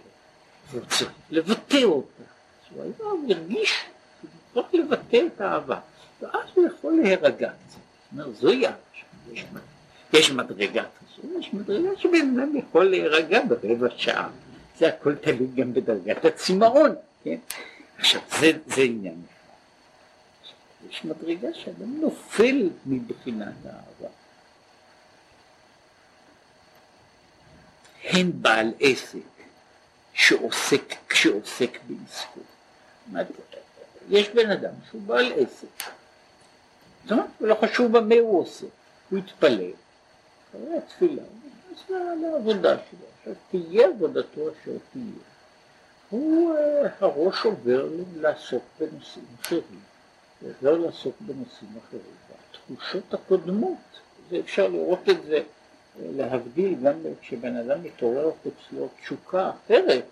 [0.71, 2.23] והוא צריך לבטא אותה.
[2.79, 3.73] אז הוא הרגיש
[4.53, 5.79] צריך לבטא את האהבה,
[6.21, 7.79] ואז הוא יכול להירגע קצת.
[8.11, 8.77] זאת אומרת, זוהי אהבה
[9.31, 9.45] יש,
[10.13, 14.29] יש מדרגה כזו, יש מדרגה שבן אדם יכול להירגע ברבע שעה.
[14.77, 16.91] זה הכל תלוי גם בדרגת הצמאון,
[17.23, 17.37] כן?
[18.05, 19.21] עכשיו, זה, זה עניין.
[20.89, 24.09] יש מדרגה שאדם נופל מבחינת האהבה.
[28.03, 29.19] הן בעל עסק
[30.13, 32.39] שעוסק, שעוסק בעסקו.
[34.09, 35.83] יש בן אדם שהוא בעל עסק.
[37.03, 38.65] זאת אומרת, לא חשוב במה הוא עושה.
[39.09, 39.71] הוא יתפלל,
[40.49, 41.89] אחרי התפילה, הוא נכנס
[42.21, 43.07] לעבודה שלו.
[43.19, 45.34] עכשיו תהיה עבודתו אשר תהיה.
[46.09, 49.79] הוא, אה, הראש עובר לעסוק בנושאים אחרים.
[50.41, 52.01] עובר לעסוק בנושאים אחרים.
[52.29, 53.77] והתחושות הקודמות,
[54.39, 55.41] אפשר לראות את זה
[55.99, 60.05] להבדיל גם כשבן אדם מתעורר אצלו תשוקה אחרת,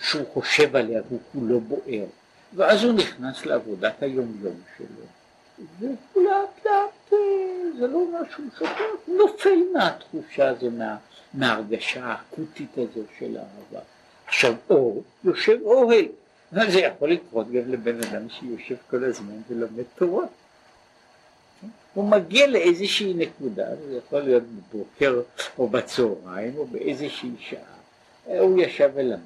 [0.00, 2.04] שהוא חושב עליה והוא כולו בוער,
[2.54, 5.04] ואז הוא נכנס לעבודת היומיום שלו,
[5.80, 7.12] ולאט לאט
[7.78, 10.96] זה לא משהו שוטף, נופל מהתחושה הזו, מה,
[11.34, 13.80] מההרגשה האקוטית הזו של האהבה.
[14.28, 16.04] עכשיו אור יושב אוהל,
[16.52, 20.26] זה יכול לקרות גם לבן אדם שיושב כל הזמן ולומד תורה.
[21.94, 25.20] הוא מגיע לאיזושהי נקודה, זה יכול להיות בבוקר
[25.58, 29.18] או בצהריים או באיזושהי שעה, הוא ישב ולמד,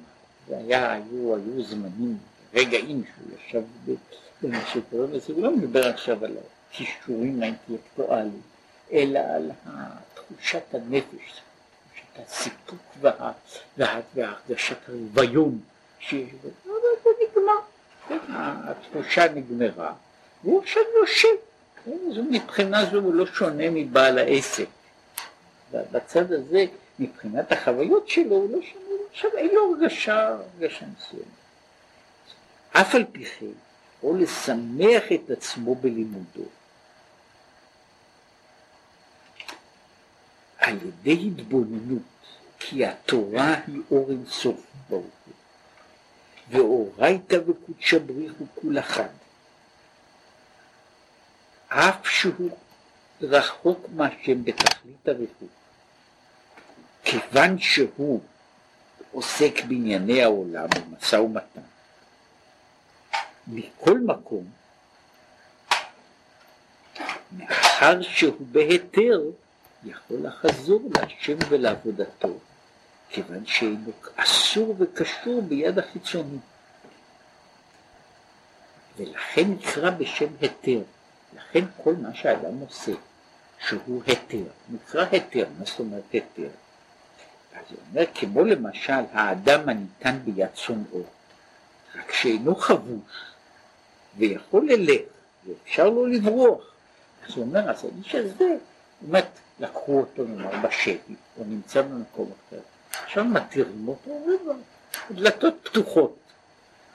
[0.49, 2.17] והיה, היו, היו זמנים,
[2.53, 3.61] רגעים שהוא ישב
[4.41, 6.31] במה שקורה לזה, הוא לא מדבר עכשיו על
[6.69, 8.41] הכישורים האינטלקטואליים,
[8.91, 9.51] אלא על
[10.13, 11.41] תחושת הנפש,
[12.15, 13.31] הסיפוק וה,
[13.77, 15.59] וה, והרגשת הרוויון
[15.99, 16.49] שיש בו,
[17.03, 17.59] זה נגמר,
[18.63, 19.93] התחושה נגמרה,
[20.43, 21.27] והוא עכשיו יושב
[21.87, 24.67] אז מבחינה זו הוא לא שונה מבעל העסק.
[25.71, 26.65] בצד הזה,
[26.99, 31.25] מבחינת החוויות שלו, הוא לא שונה, עכשיו אין לו הרגשה, הרגשה מסוימת.
[32.71, 33.45] אף על פי כן,
[34.03, 36.43] או לשמח את עצמו בלימודו.
[40.63, 42.01] על ידי התבוננות,
[42.59, 45.33] כי התורה היא אור אינסוף ברוך הוא,
[46.49, 49.09] ואורייתא וקודשא בריך הוא כול אחד.
[51.67, 52.57] אף שהוא
[53.21, 55.49] רחוק מהשם בתכלית הריחוק,
[57.03, 58.21] כיוון שהוא
[59.11, 61.61] עוסק בענייני העולם במשא ומתן.
[63.47, 64.43] מכל מקום,
[67.31, 69.21] מאחר שהוא בהיתר,
[69.85, 72.37] יכול לחזור להשם ולעבודתו,
[73.09, 76.37] כיוון שאינו אסור וקשור ביד החיצוני.
[78.97, 80.81] ולכן נקרא בשם היתר.
[81.35, 82.91] לכן כל מה שאדם עושה,
[83.67, 86.49] שהוא היתר, נקרא היתר, מה זאת אומרת היתר?
[87.53, 91.03] אז הוא אומר, כמו למשל האדם הניתן ביד שונאו,
[91.95, 93.33] רק שאינו חבוש
[94.17, 95.01] ויכול ללך
[95.45, 96.73] ואפשר לו לברוח.
[97.27, 98.55] אז הוא אומר, אז האיש הזה,
[99.01, 99.27] באמת,
[99.59, 102.59] לקחו אותו נאמר בשבי, הוא נמצא במקום אחר,
[103.03, 104.11] עכשיו מתירים אותו,
[105.11, 106.17] דלתות פתוחות.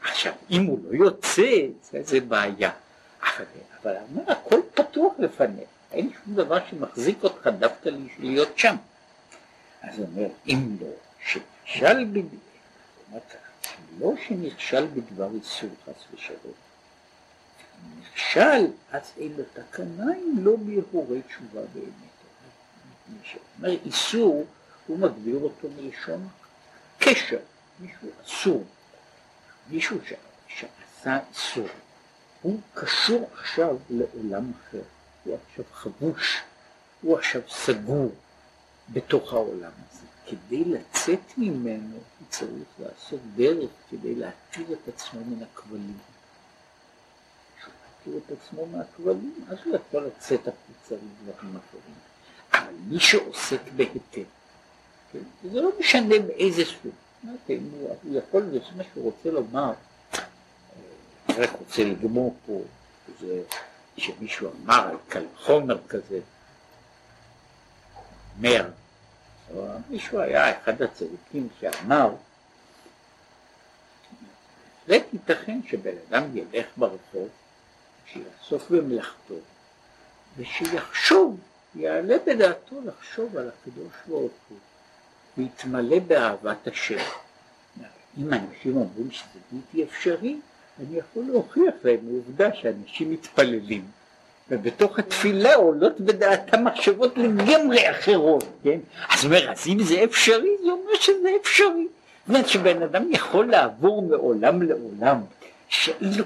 [0.02, 2.70] עכשיו, אם הוא לא יוצא, זה, זה בעיה.
[3.22, 3.44] אבל,
[3.82, 8.76] אבל אומר, הכל פתוח לפניה, אין שום דבר שמחזיק אותך דווקא להיות שם.
[9.82, 10.86] אז הוא אומר, אם לא,
[11.26, 13.18] שנכשל בדבר,
[13.98, 16.52] לא שנכשל בדבר איסור חס ושלום,
[18.00, 22.07] נכשל, אז אין לו תקנה אם לא בהורי תשובה באמת.
[23.58, 24.46] אומר איסור,
[24.86, 26.28] הוא מגדיר אותו מלשון
[26.98, 27.38] קשר,
[27.80, 28.64] מישהו אסור,
[29.68, 29.98] מישהו
[30.48, 31.68] שעשה איסור,
[32.42, 34.82] הוא קשור עכשיו לעולם אחר,
[35.24, 36.42] הוא עכשיו חבוש,
[37.02, 38.12] הוא עכשיו סגור,
[38.92, 40.06] בתוך העולם הזה.
[40.26, 45.98] כדי לצאת ממנו הוא צריך לעשות דרך כדי להתיר את עצמו מן הכבלים.
[47.58, 47.74] כשהוא
[48.06, 51.94] להתיר את עצמו מהכבלים, אז הוא יכול לצאת החוצה לדברים אחרים.
[52.58, 54.22] אבל מי שעוסק בהיתר,
[55.12, 55.18] כן?
[55.52, 56.92] זה לא משנה באיזה סוג,
[57.46, 57.58] כן?
[57.72, 59.72] הוא, יכול, זה מה שהוא רוצה לומר,
[61.28, 62.60] אני רק רוצה לגמור פה,
[63.20, 63.42] זה
[63.96, 66.20] שמישהו אמר על קל חומר כזה,
[68.36, 68.70] אומר,
[69.90, 72.10] מישהו היה אחד הצדיקים שאמר,
[74.88, 77.28] בהחלט ייתכן שבן אדם ילך ברחוב,
[78.06, 79.34] שיעסוק במלאכתו,
[80.36, 81.40] ושיחשוב,
[81.78, 84.58] יעלה בדעתו לחשוב על הקדוש ברוך הוא,
[85.38, 86.98] ויתמלא באהבת השם.
[88.18, 90.36] אם אנשים אומרים שזה בלתי אפשרי,
[90.80, 93.84] אני יכול להוכיח להם עובדה שאנשים מתפללים.
[94.50, 98.78] ובתוך התפילה עולות בדעתם מחשבות לגמרי אחרות, כן?
[99.08, 101.86] אז אומר, אז אם זה אפשרי, זה אומר שזה אפשרי.
[102.26, 105.20] זאת אומרת שבן אדם יכול לעבור מעולם לעולם,
[105.68, 106.24] שאין לו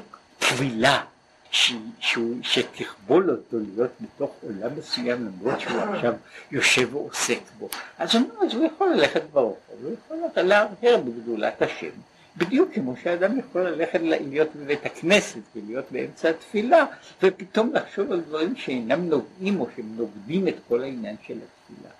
[1.52, 6.14] טבילה, שתכבול אותו להיות בתוך עולם מסוים למרות שהוא עכשיו
[6.50, 7.68] יושב ועוסק בו.
[7.98, 11.90] אז הוא אז הוא יכול ללכת ברחוב, הוא יכול להרהר בגדולת השם.
[12.36, 16.86] בדיוק כמו שאדם יכול ללכת להיות בבית הכנסת ולהיות באמצע התפילה
[17.22, 21.90] ופתאום לחשוב על דברים שאינם נוגעים או שהם נוגדים את כל העניין של התפילה.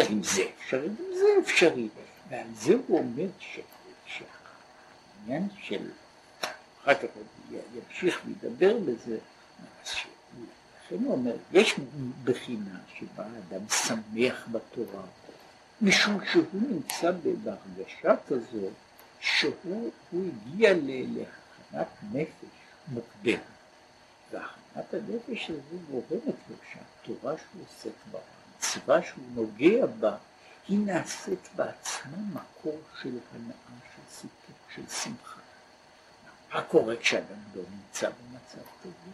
[0.00, 1.88] אז אם זה אפשרי, אם זה אפשרי.
[2.30, 3.26] ועל זה הוא אומר
[4.06, 5.80] שהעניין של,
[6.82, 7.22] אחר כך הוא
[7.74, 9.18] ימשיך וידבר בזה,
[9.82, 11.74] לכן הוא אומר, יש
[12.24, 15.02] בחינה שבה האדם שמח בתורה,
[15.80, 18.72] משום שהוא נמצא בהרגשה כזאת
[19.20, 22.48] שהוא הגיע להכנת נפש
[22.88, 23.40] מוקדמת,
[24.32, 28.18] והכנת הנפש הזו גורמת לו שהתורה שהוא עוסק בה,
[28.54, 30.16] המצווה שהוא נוגע בה,
[30.68, 35.41] היא נעשית בעצמה מקור של הנאה, של סיפוק, של שמחה.
[36.54, 39.10] מה קורה כשאדם לא נמצא במצב כזה?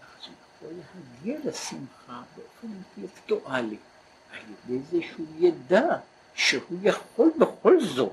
[0.00, 0.28] אז
[0.60, 3.76] הוא יכול להגיע לשמחה באופן אינטלקטואלי,
[4.32, 5.96] על ידי זה שהוא ידע
[6.34, 8.12] שהוא יכול בכל זאת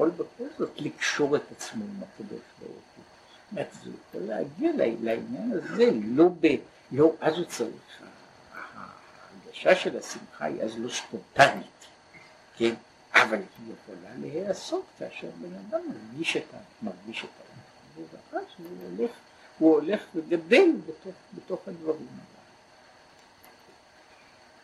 [0.00, 3.04] יכול בכל זאת לקשור את עצמו עם הקדוש ברוך הוא.
[3.04, 6.46] זאת אומרת, זה יכול להגיע לעניין הזה, לא ב...
[6.92, 8.02] לא, אז הוא צריך,
[8.74, 11.86] ההרגשה של השמחה היא אז לא ספונטנית,
[12.56, 12.74] כן?
[13.14, 18.66] אבל היא יכולה להיעשות כאשר בן אדם מרגיש את, העניין, ואז הוא
[18.98, 19.10] הולך,
[19.58, 22.40] הוא הולך וגדל בתוך, בתוך הדברים האלה.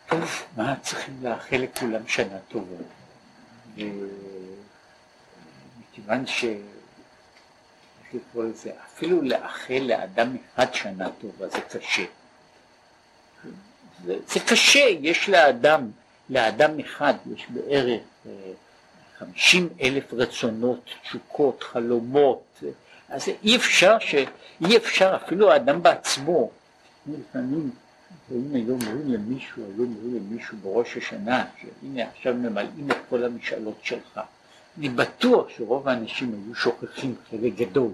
[0.07, 2.75] טוב, מה צריכים לאחל לכולם שנה טובה?
[5.91, 6.43] כיוון ש...
[6.43, 8.71] איך לקרוא לזה?
[8.85, 12.05] אפילו לאחל לאדם אחד שנה טובה זה קשה.
[14.05, 15.91] זה, זה קשה, יש לאדם,
[16.29, 18.31] לאדם אחד יש בערך אה,
[19.19, 22.63] חמישים אלף רצונות, תשוקות, חלומות,
[23.09, 24.15] אז אי אפשר, ש...
[24.67, 26.49] אי אפשר, אפילו האדם בעצמו,
[27.07, 27.71] לפעמים
[28.29, 33.77] ואם היו אומרים למישהו, היו אומרים למישהו בראש השנה, שהנה עכשיו ממלאים את כל המשאלות
[33.83, 34.19] שלך,
[34.77, 37.91] אני בטוח שרוב האנשים היו שוכחים חלק גדול,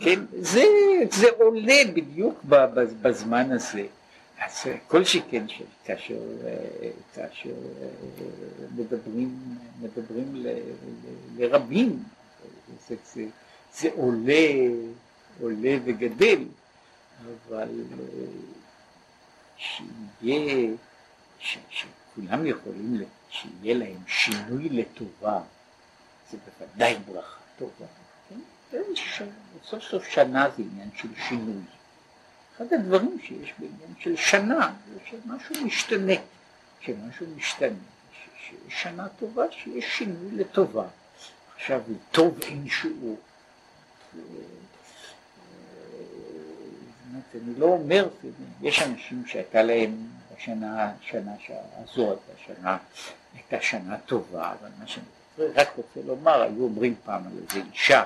[0.00, 0.64] כן, זה,
[1.10, 2.44] זה עולה בדיוק
[3.02, 3.86] בזמן הזה.
[4.38, 5.44] אז כל שכן
[5.84, 6.20] כאשר,
[7.14, 7.54] כאשר
[8.76, 9.38] מדברים,
[9.80, 10.58] מדברים ל, ל,
[11.36, 12.02] לרבים,
[12.88, 13.26] זה, זה,
[13.74, 14.46] זה עולה,
[15.40, 16.44] עולה וגדל,
[17.26, 17.68] אבל
[19.56, 20.70] שיהיה,
[21.38, 25.40] ש, שכולם יכולים, שיהיה להם שינוי לטובה,
[26.30, 27.86] זה בוודאי ברכה טובה.
[28.30, 28.80] כן?
[29.64, 31.62] סוף סוף שנה זה עניין של שינוי.
[32.56, 36.12] אחד הדברים שיש בעניין של שנה, זה שמשהו משתנה,
[36.80, 37.68] שמשהו משתנה,
[38.38, 40.86] שיש שנה טובה, שיש שינוי לטובה.
[41.56, 41.80] עכשיו,
[42.10, 43.16] טוב אין שיעור.
[47.34, 48.08] אני לא אומר,
[48.62, 51.32] יש אנשים שהייתה להם בשנה, שנה
[51.82, 52.78] הזאת, השנה
[53.34, 55.04] הייתה שנה טובה, אבל מה שאני
[55.38, 58.04] רק רוצה לומר, היו אומרים פעם על איזה אישה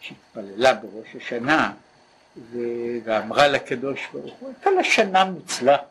[0.00, 1.72] שהתפללה בראש השנה
[3.04, 5.84] ואמרה לקדוש ברוך הוא, הייתה לה שנה מוצלחת.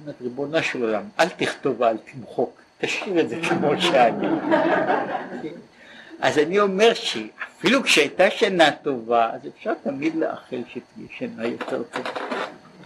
[0.00, 4.26] אומרת, ריבונו של עולם, אל תכתוב ואל תמחוק, תשאיר את זה כמו שאני.
[6.20, 12.35] אז אני אומר שאפילו כשהייתה שנה טובה, אז אפשר תמיד לאחל שתהיה שנה יותר טובה.